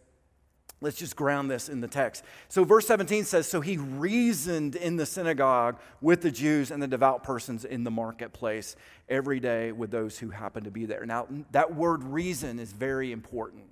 [0.81, 2.25] Let's just ground this in the text.
[2.49, 6.89] So, verse 17 says So he reasoned in the synagogue with the Jews and the
[6.89, 8.77] devout persons in the marketplace
[9.09, 11.07] every day with those who happened to be there.
[11.07, 13.65] Now, that word reason is very important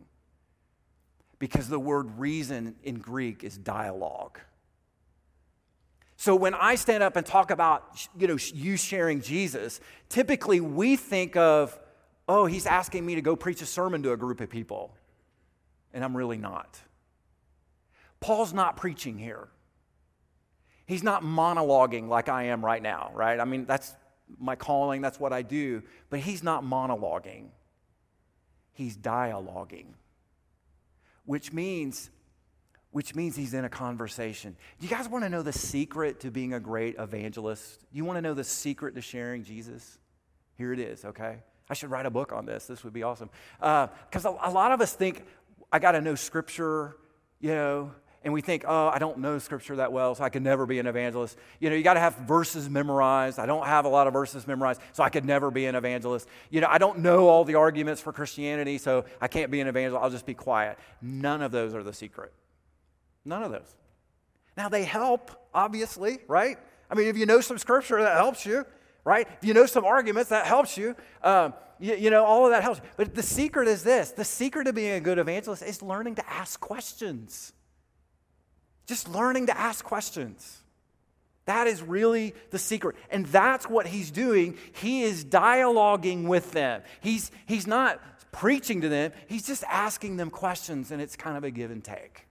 [1.42, 4.38] because the word reason in Greek is dialogue.
[6.14, 10.94] So when I stand up and talk about you know you sharing Jesus, typically we
[10.94, 11.76] think of
[12.28, 14.94] oh he's asking me to go preach a sermon to a group of people.
[15.92, 16.78] And I'm really not.
[18.20, 19.48] Paul's not preaching here.
[20.86, 23.40] He's not monologuing like I am right now, right?
[23.40, 23.96] I mean, that's
[24.38, 27.46] my calling, that's what I do, but he's not monologuing.
[28.74, 29.94] He's dialoguing
[31.24, 32.10] which means
[32.92, 34.54] which means he's in a conversation.
[34.78, 37.80] Do you guys want to know the secret to being a great evangelist?
[37.90, 39.98] Do you want to know the secret to sharing Jesus?
[40.58, 41.38] Here it is, okay?
[41.70, 42.66] I should write a book on this.
[42.66, 43.30] This would be awesome.
[43.58, 45.24] Because uh, a, a lot of us think,
[45.72, 46.98] I got to know scripture,
[47.40, 47.92] you know,
[48.24, 50.78] and we think, oh, I don't know scripture that well, so I could never be
[50.78, 51.36] an evangelist.
[51.58, 53.38] You know, you got to have verses memorized.
[53.38, 56.28] I don't have a lot of verses memorized, so I could never be an evangelist.
[56.50, 59.66] You know, I don't know all the arguments for Christianity, so I can't be an
[59.66, 60.02] evangelist.
[60.02, 60.78] I'll just be quiet.
[61.00, 62.32] None of those are the secret.
[63.24, 63.76] None of those.
[64.56, 66.58] Now, they help, obviously, right?
[66.90, 68.64] I mean, if you know some scripture, that helps you,
[69.04, 69.26] right?
[69.40, 70.94] If you know some arguments, that helps you.
[71.22, 72.80] Um, you, you know, all of that helps.
[72.96, 76.30] But the secret is this the secret of being a good evangelist is learning to
[76.30, 77.52] ask questions.
[78.86, 80.58] Just learning to ask questions.
[81.44, 82.96] That is really the secret.
[83.10, 84.56] And that's what he's doing.
[84.72, 86.82] He is dialoguing with them.
[87.00, 88.00] He's, he's not
[88.32, 91.84] preaching to them, he's just asking them questions, and it's kind of a give and
[91.84, 92.26] take.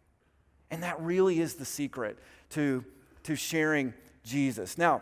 [0.72, 2.18] And that really is the secret
[2.52, 2.84] to,
[3.24, 4.78] to sharing Jesus.
[4.78, 5.02] Now,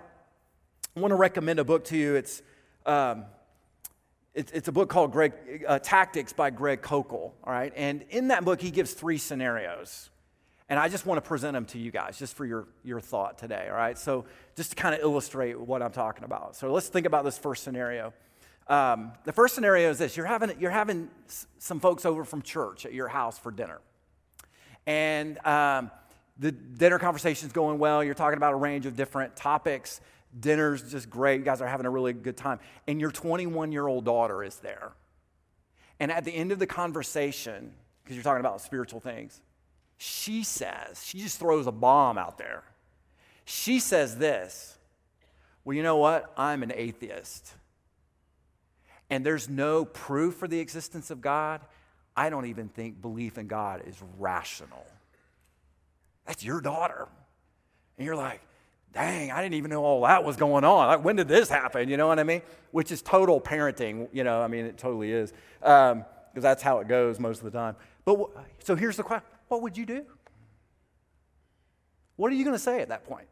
[0.95, 2.15] I want to recommend a book to you.
[2.15, 2.41] It's,
[2.85, 3.25] um,
[4.33, 5.33] it's, it's, a book called Greg,
[5.67, 7.71] uh, Tactics by Greg Koukl, all right?
[7.75, 10.09] And in that book, he gives three scenarios.
[10.69, 13.39] And I just want to present them to you guys, just for your, your thought
[13.39, 13.97] today, all right?
[13.97, 16.55] So, just to kind of illustrate what I'm talking about.
[16.55, 18.13] So, let's think about this first scenario.
[18.67, 21.09] Um, the first scenario is this you're having, you're having
[21.57, 23.79] some folks over from church at your house for dinner.
[24.85, 25.89] And um,
[26.37, 28.03] the dinner conversation is going well.
[28.03, 30.01] You're talking about a range of different topics.
[30.39, 31.39] Dinner's just great.
[31.39, 32.59] You guys are having a really good time.
[32.87, 34.91] And your 21 year old daughter is there.
[35.99, 39.41] And at the end of the conversation, because you're talking about spiritual things,
[40.01, 42.63] she says, she just throws a bomb out there.
[43.43, 44.77] She says this
[45.65, 46.31] Well, you know what?
[46.37, 47.53] I'm an atheist.
[49.09, 51.59] And there's no proof for the existence of God.
[52.15, 54.85] I don't even think belief in God is rational.
[56.25, 57.09] That's your daughter.
[57.97, 58.39] And you're like,
[58.93, 60.87] dang, I didn't even know all that was going on.
[60.87, 61.89] Like, when did this happen?
[61.89, 62.41] You know what I mean?
[62.71, 64.07] Which is total parenting.
[64.13, 65.33] You know, I mean, it totally is.
[65.59, 67.75] Because um, that's how it goes most of the time.
[68.05, 70.05] But so here's the question what would you do?
[72.15, 73.27] What are you going to say at that point?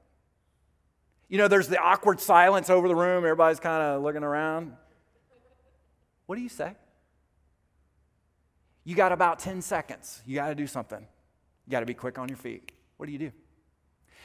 [1.30, 4.74] You know, there's the awkward silence over the room, everybody's kind of looking around.
[6.26, 6.76] What do you say?
[8.84, 10.22] You got about 10 seconds.
[10.26, 11.00] You got to do something.
[11.00, 12.72] You got to be quick on your feet.
[12.96, 13.32] What do you do?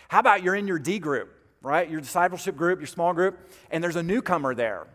[0.08, 1.90] How about you're in your D group, right?
[1.90, 3.38] Your discipleship group, your small group,
[3.70, 4.86] and there's a newcomer there.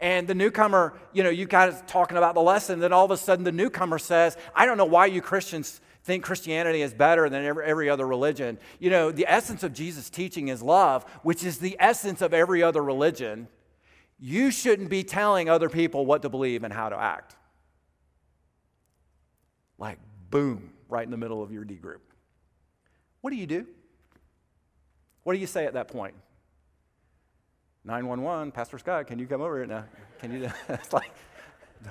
[0.00, 3.16] And the newcomer, you know, you guys talking about the lesson, then all of a
[3.16, 7.44] sudden the newcomer says, I don't know why you Christians think Christianity is better than
[7.44, 8.58] every, other religion.
[8.78, 12.62] You know, the essence of Jesus' teaching is love, which is the essence of every
[12.62, 13.48] other religion.
[14.18, 17.36] You shouldn't be telling other people what to believe and how to act.
[19.78, 19.98] Like,
[20.30, 22.02] boom, right in the middle of your D group.
[23.20, 23.66] What do you do?
[25.22, 26.14] What do you say at that point?
[27.84, 29.84] 911, Pastor Scott, can you come over here now?
[30.18, 30.50] Can you?
[30.68, 31.12] it's like,
[31.86, 31.90] I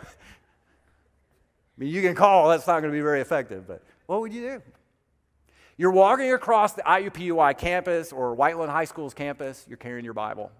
[1.77, 4.41] mean, you can call, that's not going to be very effective, but what would you
[4.41, 4.61] do?
[5.77, 10.51] You're walking across the IUPUI campus or Whiteland High School's campus, you're carrying your Bible.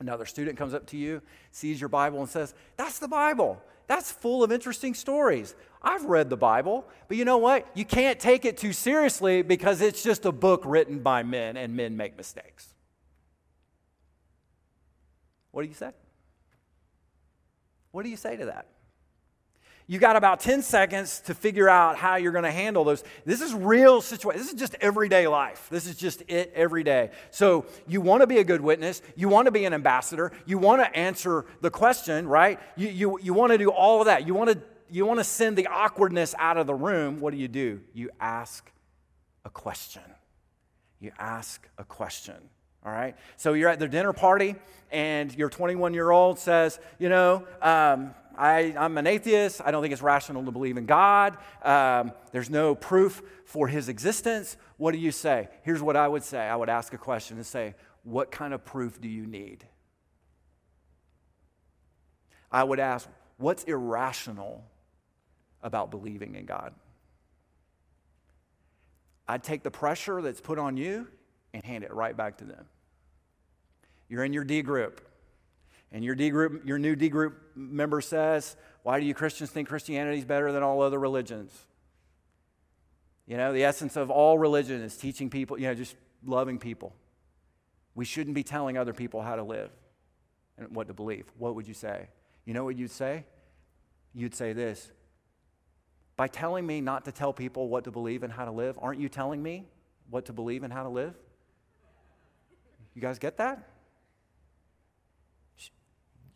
[0.00, 3.62] Another student comes up to you, sees your Bible, and says, That's the Bible.
[3.86, 5.54] That's full of interesting stories.
[5.82, 7.66] I've read the Bible, but you know what?
[7.74, 11.76] You can't take it too seriously because it's just a book written by men, and
[11.76, 12.72] men make mistakes.
[15.50, 15.90] What do you say?
[17.90, 18.68] What do you say to that?
[19.90, 23.02] You got about 10 seconds to figure out how you're going to handle those.
[23.24, 24.38] This is real situation.
[24.38, 25.66] This is just everyday life.
[25.70, 27.10] This is just it every day.
[27.30, 29.00] So you want to be a good witness.
[29.16, 30.30] You want to be an ambassador.
[30.44, 32.60] You want to answer the question, right?
[32.76, 34.26] You, you, you want to do all of that.
[34.26, 34.58] You want to,
[34.90, 37.18] you want to send the awkwardness out of the room.
[37.18, 37.80] What do you do?
[37.94, 38.70] You ask
[39.46, 40.02] a question.
[41.00, 42.36] You ask a question.
[42.84, 43.16] All right?
[43.38, 44.54] So you're at the dinner party,
[44.90, 49.60] and your 21 year old says, You know, um, I, am an atheist.
[49.64, 51.36] I don't think it's rational to believe in God.
[51.62, 54.56] Um, there's no proof for his existence.
[54.76, 55.48] What do you say?
[55.62, 58.64] Here's what I would say I would ask a question and say, What kind of
[58.64, 59.64] proof do you need?
[62.52, 63.08] I would ask,
[63.38, 64.64] What's irrational
[65.62, 66.74] about believing in God?
[69.26, 71.08] I'd take the pressure that's put on you
[71.52, 72.66] and hand it right back to them.
[74.08, 75.06] You're in your D group.
[75.92, 79.68] And your D group, your new D group member says, Why do you Christians think
[79.68, 81.52] Christianity is better than all other religions?
[83.26, 86.94] You know, the essence of all religion is teaching people, you know, just loving people.
[87.94, 89.70] We shouldn't be telling other people how to live
[90.56, 91.26] and what to believe.
[91.36, 92.08] What would you say?
[92.44, 93.24] You know what you'd say?
[94.14, 94.90] You'd say this
[96.16, 99.00] By telling me not to tell people what to believe and how to live, aren't
[99.00, 99.66] you telling me
[100.10, 101.14] what to believe and how to live?
[102.94, 103.68] You guys get that?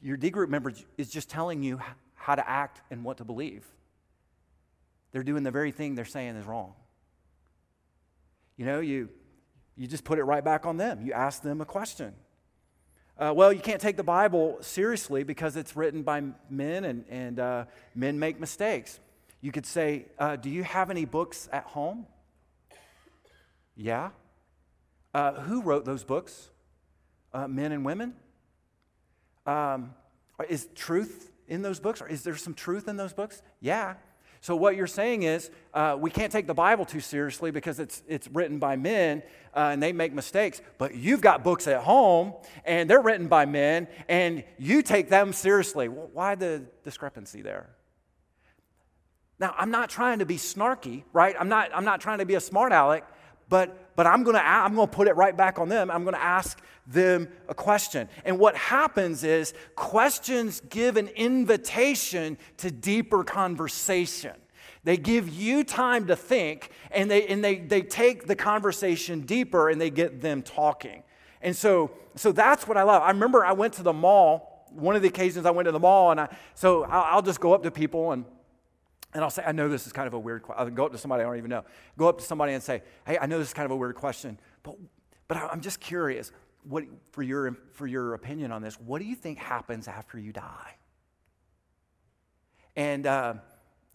[0.02, 1.80] Your D group member is just telling you
[2.14, 3.64] how to act and what to believe.
[5.12, 6.74] They're doing the very thing they're saying is wrong.
[8.56, 9.08] You know, you,
[9.76, 11.04] you just put it right back on them.
[11.04, 12.14] You ask them a question.
[13.18, 17.38] Uh, well, you can't take the Bible seriously because it's written by men and, and
[17.38, 18.98] uh, men make mistakes.
[19.40, 22.06] You could say, uh, Do you have any books at home?
[23.76, 24.10] Yeah.
[25.12, 26.50] Uh, who wrote those books?
[27.34, 28.14] Uh, men and women?
[29.46, 29.94] Um,
[30.48, 32.00] is truth in those books?
[32.00, 33.42] Or is there some truth in those books?
[33.60, 33.94] Yeah.
[34.40, 38.02] So, what you're saying is, uh, we can't take the Bible too seriously because it's,
[38.08, 39.22] it's written by men
[39.54, 40.60] uh, and they make mistakes.
[40.78, 42.34] But you've got books at home
[42.64, 45.88] and they're written by men and you take them seriously.
[45.88, 47.70] Well, why the discrepancy there?
[49.38, 51.36] Now, I'm not trying to be snarky, right?
[51.38, 53.04] I'm not, I'm not trying to be a smart aleck
[53.52, 55.90] but, but I'm going to I'm going to put it right back on them.
[55.90, 58.08] I'm going to ask them a question.
[58.24, 64.32] And what happens is questions give an invitation to deeper conversation.
[64.84, 69.68] They give you time to think, and they, and they, they take the conversation deeper
[69.68, 71.02] and they get them talking.
[71.42, 73.02] And so, so that's what I love.
[73.02, 75.78] I remember I went to the mall, one of the occasions I went to the
[75.78, 78.24] mall, and I, so I'll, I'll just go up to people and
[79.14, 80.64] and I'll say, I know this is kind of a weird question.
[80.64, 81.64] I'll go up to somebody I don't even know.
[81.98, 83.94] Go up to somebody and say, Hey, I know this is kind of a weird
[83.94, 84.76] question, but,
[85.28, 86.32] but I'm just curious
[86.64, 88.80] what, for, your, for your opinion on this.
[88.80, 90.76] What do you think happens after you die?
[92.74, 93.34] And, uh,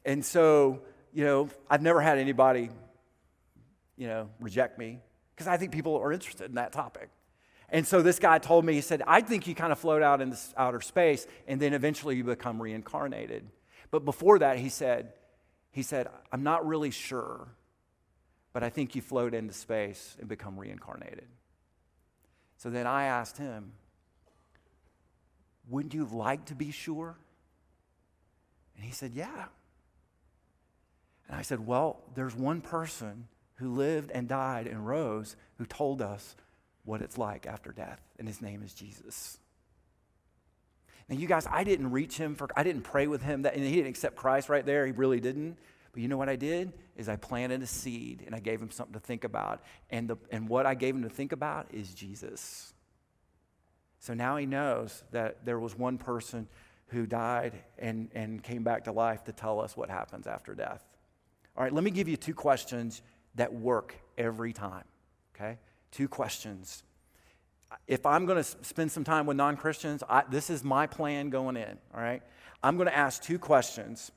[0.06, 0.82] and so,
[1.14, 2.70] you know, I've never had anybody,
[3.98, 5.00] you know, reject me
[5.34, 7.10] because I think people are interested in that topic.
[7.70, 10.22] And so this guy told me, he said, I think you kind of float out
[10.22, 13.48] in this outer space and then eventually you become reincarnated.
[13.92, 15.14] But before that, he said,
[15.72, 17.48] he said, I'm not really sure,
[18.54, 21.28] but I think you float into space and become reincarnated.
[22.58, 23.74] So then I asked him,
[25.70, 27.18] Wouldn't you like to be sure?
[28.76, 29.46] And he said, Yeah.
[31.28, 36.02] And I said, Well, there's one person who lived and died and rose who told
[36.02, 36.36] us
[36.84, 39.40] what it's like after death, and his name is Jesus.
[41.10, 43.64] Now, you guys, I didn't reach him for, I didn't pray with him that, and
[43.64, 44.86] he didn't accept Christ right there.
[44.86, 45.58] He really didn't.
[45.94, 46.74] But you know what I did?
[46.96, 49.64] Is I planted a seed and I gave him something to think about.
[49.90, 52.74] And, the, and what I gave him to think about is Jesus.
[54.00, 56.48] So now he knows that there was one person
[56.88, 60.84] who died and, and came back to life to tell us what happens after death.
[61.56, 63.02] All right, let me give you two questions
[63.36, 64.84] that work every time.
[65.36, 65.58] Okay?
[65.92, 66.84] Two questions
[67.88, 71.58] if I'm going to spend some time with non Christians, this is my plan going
[71.58, 72.22] in, all right?
[72.64, 74.12] I'm going to ask two questions.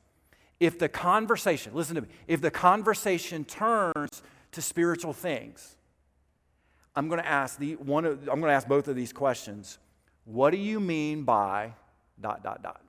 [0.59, 5.77] If the conversation, listen to me, if the conversation turns to spiritual things,
[6.97, 9.79] I'm going to ask the one of, I'm going to ask both of these questions.
[10.25, 11.73] What do you mean by
[12.21, 12.83] dot dot dot?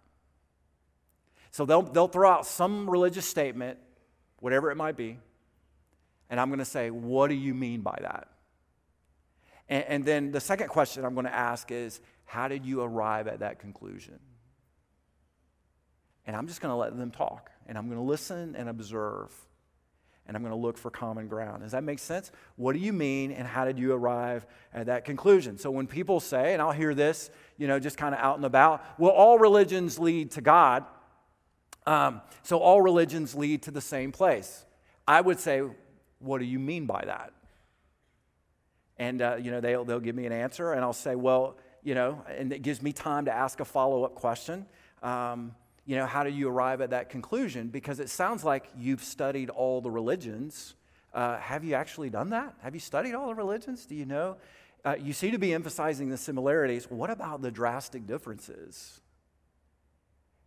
[1.52, 3.78] So they'll they'll throw out some religious statement,
[4.40, 5.18] whatever it might be,
[6.30, 8.28] and I'm going to say, what do you mean by that?
[9.72, 13.28] And, and then the second question I'm going to ask is how did you arrive
[13.28, 14.20] at that conclusion?
[16.28, 17.50] And I'm just going to let them talk.
[17.66, 19.32] And I'm going to listen and observe.
[20.28, 21.64] And I'm going to look for common ground.
[21.64, 22.32] Does that make sense?
[22.58, 25.58] What do you mean, and how did you arrive at that conclusion?
[25.58, 28.46] So when people say, and I'll hear this, you know, just kind of out and
[28.46, 30.86] about, well, all religions lead to God.
[31.88, 34.66] Um, so all religions lead to the same place.
[35.08, 35.64] I would say,
[36.20, 37.34] what do you mean by that?
[39.02, 41.96] And uh, you know they'll, they'll give me an answer and i'll say well you
[41.96, 44.66] know and it gives me time to ask a follow-up question.
[45.02, 47.70] Um, you know how do you arrive at that conclusion?
[47.70, 50.76] Because it sounds like you've studied all the religions.
[51.12, 52.54] Uh, have you actually done that?
[52.62, 53.88] Have you studied all the religions?
[53.88, 54.38] Do you know?
[54.86, 56.90] Uh, you seem to be emphasizing the similarities.
[56.90, 59.02] What about the drastic differences?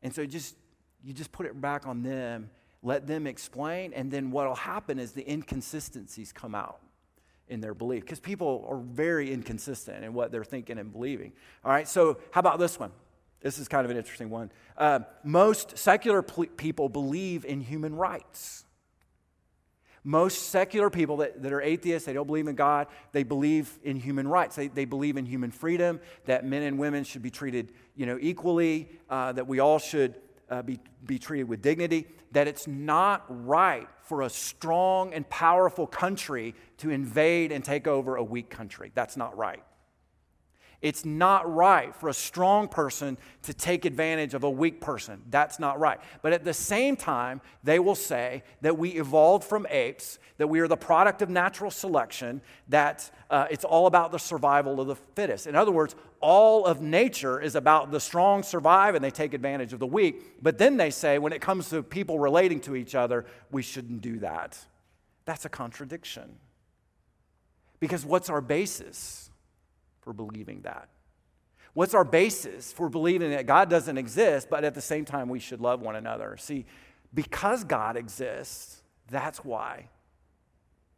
[0.02, 0.55] And so just
[1.02, 2.50] you just put it back on them
[2.82, 6.84] let them explain and then what will happen is the inconsistencies come out
[7.49, 11.32] in their belief because people are very inconsistent in what they're thinking and believing.
[11.64, 12.90] All right, so how about this one?
[13.40, 14.51] This is kind of an interesting one.
[14.76, 18.64] Uh, most secular people believe in human rights.
[20.03, 23.97] Most secular people that, that are atheists, they don't believe in God, they believe in
[23.97, 24.57] human rights.
[24.57, 28.18] They, they believe in human freedom, that men and women should be treated you know,
[28.20, 30.14] equally, uh, that we all should
[30.51, 35.86] uh, be, be treated with dignity, that it's not right for a strong and powerful
[35.86, 38.92] country to invade and take over a weak country.
[38.94, 39.62] That's not right.
[40.85, 45.22] It's not right for a strong person to take advantage of a weak person.
[45.30, 45.99] That's not right.
[46.20, 50.61] But at the same time, they will say that we evolved from apes, that we
[50.61, 54.97] are the product of natural selection, that uh, it's all about the survival of the
[54.97, 55.47] fittest.
[55.47, 59.72] In other words, all of nature is about the strong survive and they take advantage
[59.72, 60.43] of the weak.
[60.43, 64.03] But then they say when it comes to people relating to each other, we shouldn't
[64.03, 64.59] do that.
[65.24, 66.37] That's a contradiction.
[67.80, 69.30] Because what's our basis?
[70.05, 70.88] For believing that?
[71.72, 75.40] What's our basis for believing that God doesn't exist, but at the same time we
[75.40, 76.36] should love one another?
[76.38, 76.66] See,
[77.12, 79.88] because God exists, that's why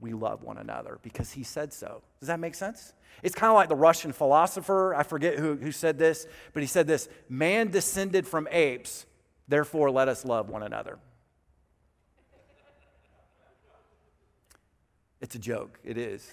[0.00, 2.02] we love one another, because He said so.
[2.20, 2.92] Does that make sense?
[3.22, 6.66] It's kind of like the Russian philosopher, I forget who, who said this, but he
[6.66, 9.06] said this Man descended from apes,
[9.48, 10.98] therefore let us love one another.
[15.20, 16.30] It's a joke, it is.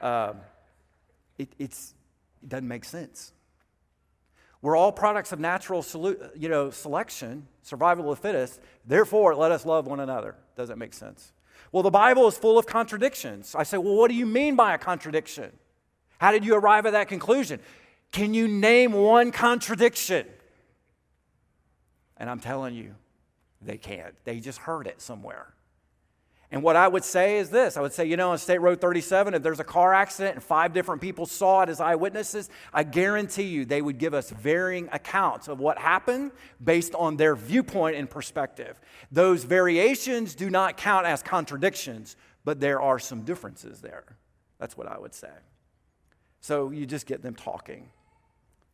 [0.00, 0.38] Um,
[1.38, 1.94] it, it's,
[2.42, 3.32] it doesn't make sense.
[4.62, 8.60] We're all products of natural solu- you know, selection, survival of the fittest.
[8.86, 10.36] Therefore, let us love one another.
[10.56, 11.32] Doesn't make sense.
[11.70, 13.54] Well, the Bible is full of contradictions.
[13.54, 15.52] I say, well, what do you mean by a contradiction?
[16.18, 17.60] How did you arrive at that conclusion?
[18.12, 20.26] Can you name one contradiction?
[22.16, 22.94] And I'm telling you,
[23.60, 24.14] they can't.
[24.24, 25.52] They just heard it somewhere.
[26.54, 28.80] And what I would say is this I would say, you know, on State Road
[28.80, 32.84] 37, if there's a car accident and five different people saw it as eyewitnesses, I
[32.84, 36.30] guarantee you they would give us varying accounts of what happened
[36.62, 38.80] based on their viewpoint and perspective.
[39.10, 44.16] Those variations do not count as contradictions, but there are some differences there.
[44.60, 45.32] That's what I would say.
[46.40, 47.88] So you just get them talking,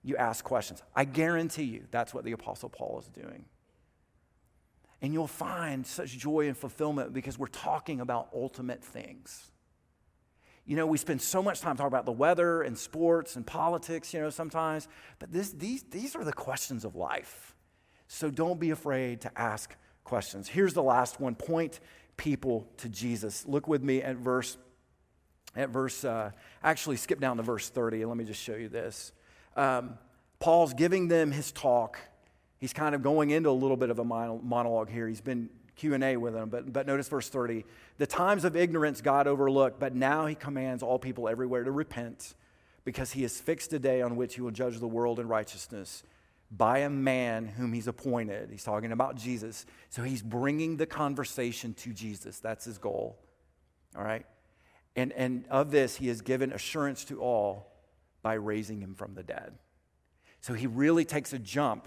[0.02, 0.82] you ask questions.
[0.94, 3.46] I guarantee you that's what the Apostle Paul is doing.
[5.02, 9.50] And you'll find such joy and fulfillment because we're talking about ultimate things.
[10.66, 14.12] You know, we spend so much time talking about the weather and sports and politics,
[14.12, 14.88] you know, sometimes,
[15.18, 17.56] but this, these, these are the questions of life.
[18.06, 19.74] So don't be afraid to ask
[20.04, 20.48] questions.
[20.48, 21.80] Here's the last one point
[22.16, 23.46] people to Jesus.
[23.46, 24.58] Look with me at verse,
[25.56, 26.32] at verse, uh,
[26.62, 29.12] actually skip down to verse 30, and let me just show you this.
[29.56, 29.98] Um,
[30.38, 31.98] Paul's giving them his talk
[32.60, 35.08] he's kind of going into a little bit of a monologue here.
[35.08, 37.64] He's been Q&A with them, but, but notice verse 30.
[37.98, 42.34] The times of ignorance God overlooked, but now he commands all people everywhere to repent
[42.84, 46.02] because he has fixed a day on which he will judge the world in righteousness
[46.50, 48.50] by a man whom he's appointed.
[48.50, 49.64] He's talking about Jesus.
[49.88, 52.40] So he's bringing the conversation to Jesus.
[52.40, 53.18] That's his goal.
[53.96, 54.26] All right?
[54.96, 57.72] And, and of this, he has given assurance to all
[58.22, 59.54] by raising him from the dead.
[60.40, 61.86] So he really takes a jump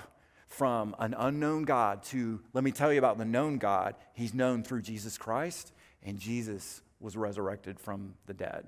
[0.54, 3.95] from an unknown God to, let me tell you about the known God.
[4.14, 5.74] He's known through Jesus Christ,
[6.04, 8.66] and Jesus was resurrected from the dead.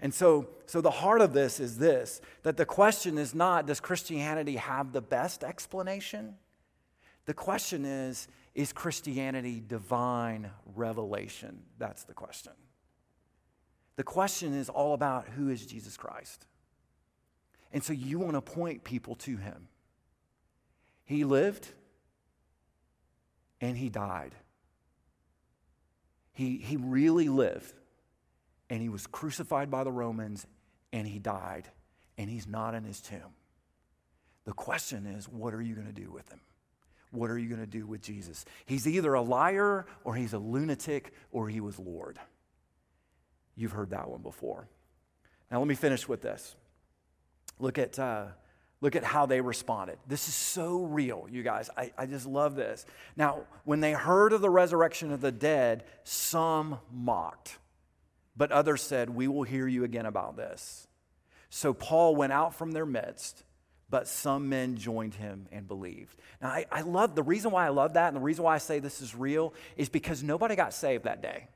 [0.00, 3.80] And so, so the heart of this is this that the question is not, does
[3.80, 6.34] Christianity have the best explanation?
[7.24, 11.62] The question is, is Christianity divine revelation?
[11.78, 12.52] That's the question.
[13.96, 16.46] The question is all about who is Jesus Christ.
[17.72, 19.68] And so you want to point people to him.
[21.06, 21.68] He lived
[23.60, 24.34] and he died.
[26.32, 27.72] He, he really lived
[28.68, 30.46] and he was crucified by the Romans
[30.92, 31.68] and he died
[32.18, 33.34] and he's not in his tomb.
[34.44, 36.40] The question is, what are you going to do with him?
[37.12, 38.44] What are you going to do with Jesus?
[38.66, 42.18] He's either a liar or he's a lunatic or he was Lord.
[43.54, 44.68] You've heard that one before.
[45.50, 46.56] Now, let me finish with this.
[47.58, 48.26] Look at uh,
[48.80, 49.98] Look at how they responded.
[50.06, 51.70] This is so real, you guys.
[51.76, 52.84] I, I just love this.
[53.16, 57.58] Now, when they heard of the resurrection of the dead, some mocked,
[58.36, 60.88] but others said, We will hear you again about this.
[61.48, 63.44] So Paul went out from their midst,
[63.88, 66.20] but some men joined him and believed.
[66.42, 68.58] Now, I, I love the reason why I love that and the reason why I
[68.58, 71.48] say this is real is because nobody got saved that day.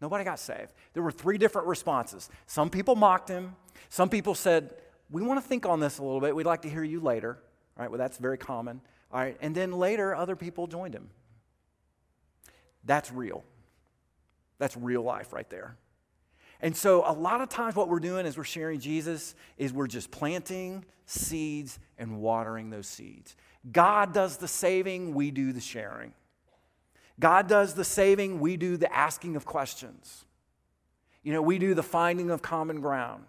[0.00, 0.72] Nobody got saved.
[0.94, 2.30] There were three different responses.
[2.46, 3.54] Some people mocked him,
[3.90, 4.74] some people said,
[5.12, 6.34] we want to think on this a little bit.
[6.34, 7.38] We'd like to hear you later.
[7.76, 8.80] All right, well, that's very common.
[9.12, 11.10] All right, and then later, other people joined him.
[12.84, 13.44] That's real.
[14.58, 15.76] That's real life right there.
[16.60, 19.86] And so, a lot of times, what we're doing as we're sharing Jesus is we're
[19.86, 23.36] just planting seeds and watering those seeds.
[23.70, 26.14] God does the saving, we do the sharing.
[27.20, 30.24] God does the saving, we do the asking of questions.
[31.22, 33.24] You know, we do the finding of common ground.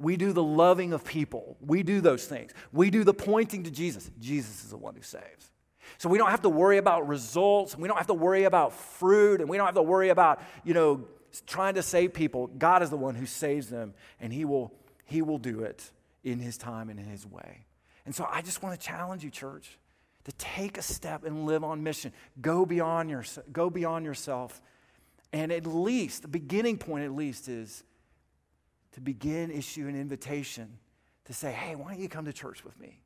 [0.00, 1.56] We do the loving of people.
[1.60, 2.52] We do those things.
[2.72, 4.10] We do the pointing to Jesus.
[4.18, 5.50] Jesus is the one who saves.
[5.98, 7.76] So we don't have to worry about results.
[7.76, 9.40] We don't have to worry about fruit.
[9.40, 11.06] And we don't have to worry about, you know,
[11.46, 12.46] trying to save people.
[12.46, 14.72] God is the one who saves them, and He will,
[15.04, 15.90] he will do it
[16.24, 17.64] in his time and in his way.
[18.04, 19.78] And so I just want to challenge you, church,
[20.24, 22.12] to take a step and live on mission.
[22.40, 24.60] Go beyond, your, go beyond yourself.
[25.32, 27.84] And at least, the beginning point at least is
[28.92, 30.78] to begin issue an invitation
[31.26, 33.00] to say, hey, why don't you come to church with me?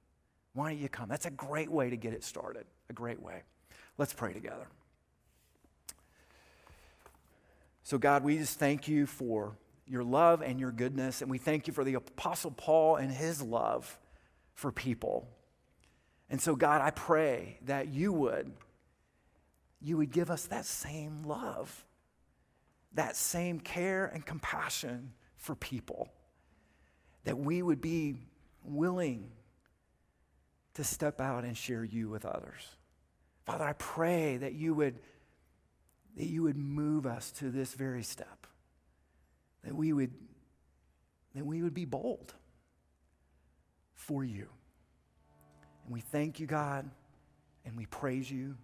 [0.55, 1.09] Why don't you come?
[1.09, 2.64] That's a great way to get it started.
[2.89, 3.43] A great way.
[3.99, 4.66] Let's pray together.
[7.82, 9.57] So, God, we just thank you for
[9.87, 13.43] your love and your goodness, and we thank you for the Apostle Paul and his
[13.43, 13.99] love
[14.55, 15.28] for people.
[16.30, 18.51] And so, God, I pray that you would,
[19.82, 21.85] you would give us that same love,
[22.95, 25.12] that same care and compassion
[25.45, 26.09] for people,
[27.24, 28.16] that we would be
[28.64, 29.30] willing
[30.72, 32.76] to step out and share you with others.
[33.45, 34.99] Father, I pray that you would
[36.16, 38.47] that you would move us to this very step.
[39.64, 40.12] That we would
[41.34, 42.32] that we would be bold
[43.95, 44.49] for you.
[45.84, 46.88] And we thank you, God,
[47.66, 48.57] and we praise you,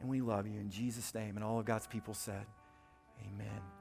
[0.00, 1.36] and we love you in Jesus' name.
[1.36, 2.46] And all of God's people said,
[3.26, 3.73] Amen.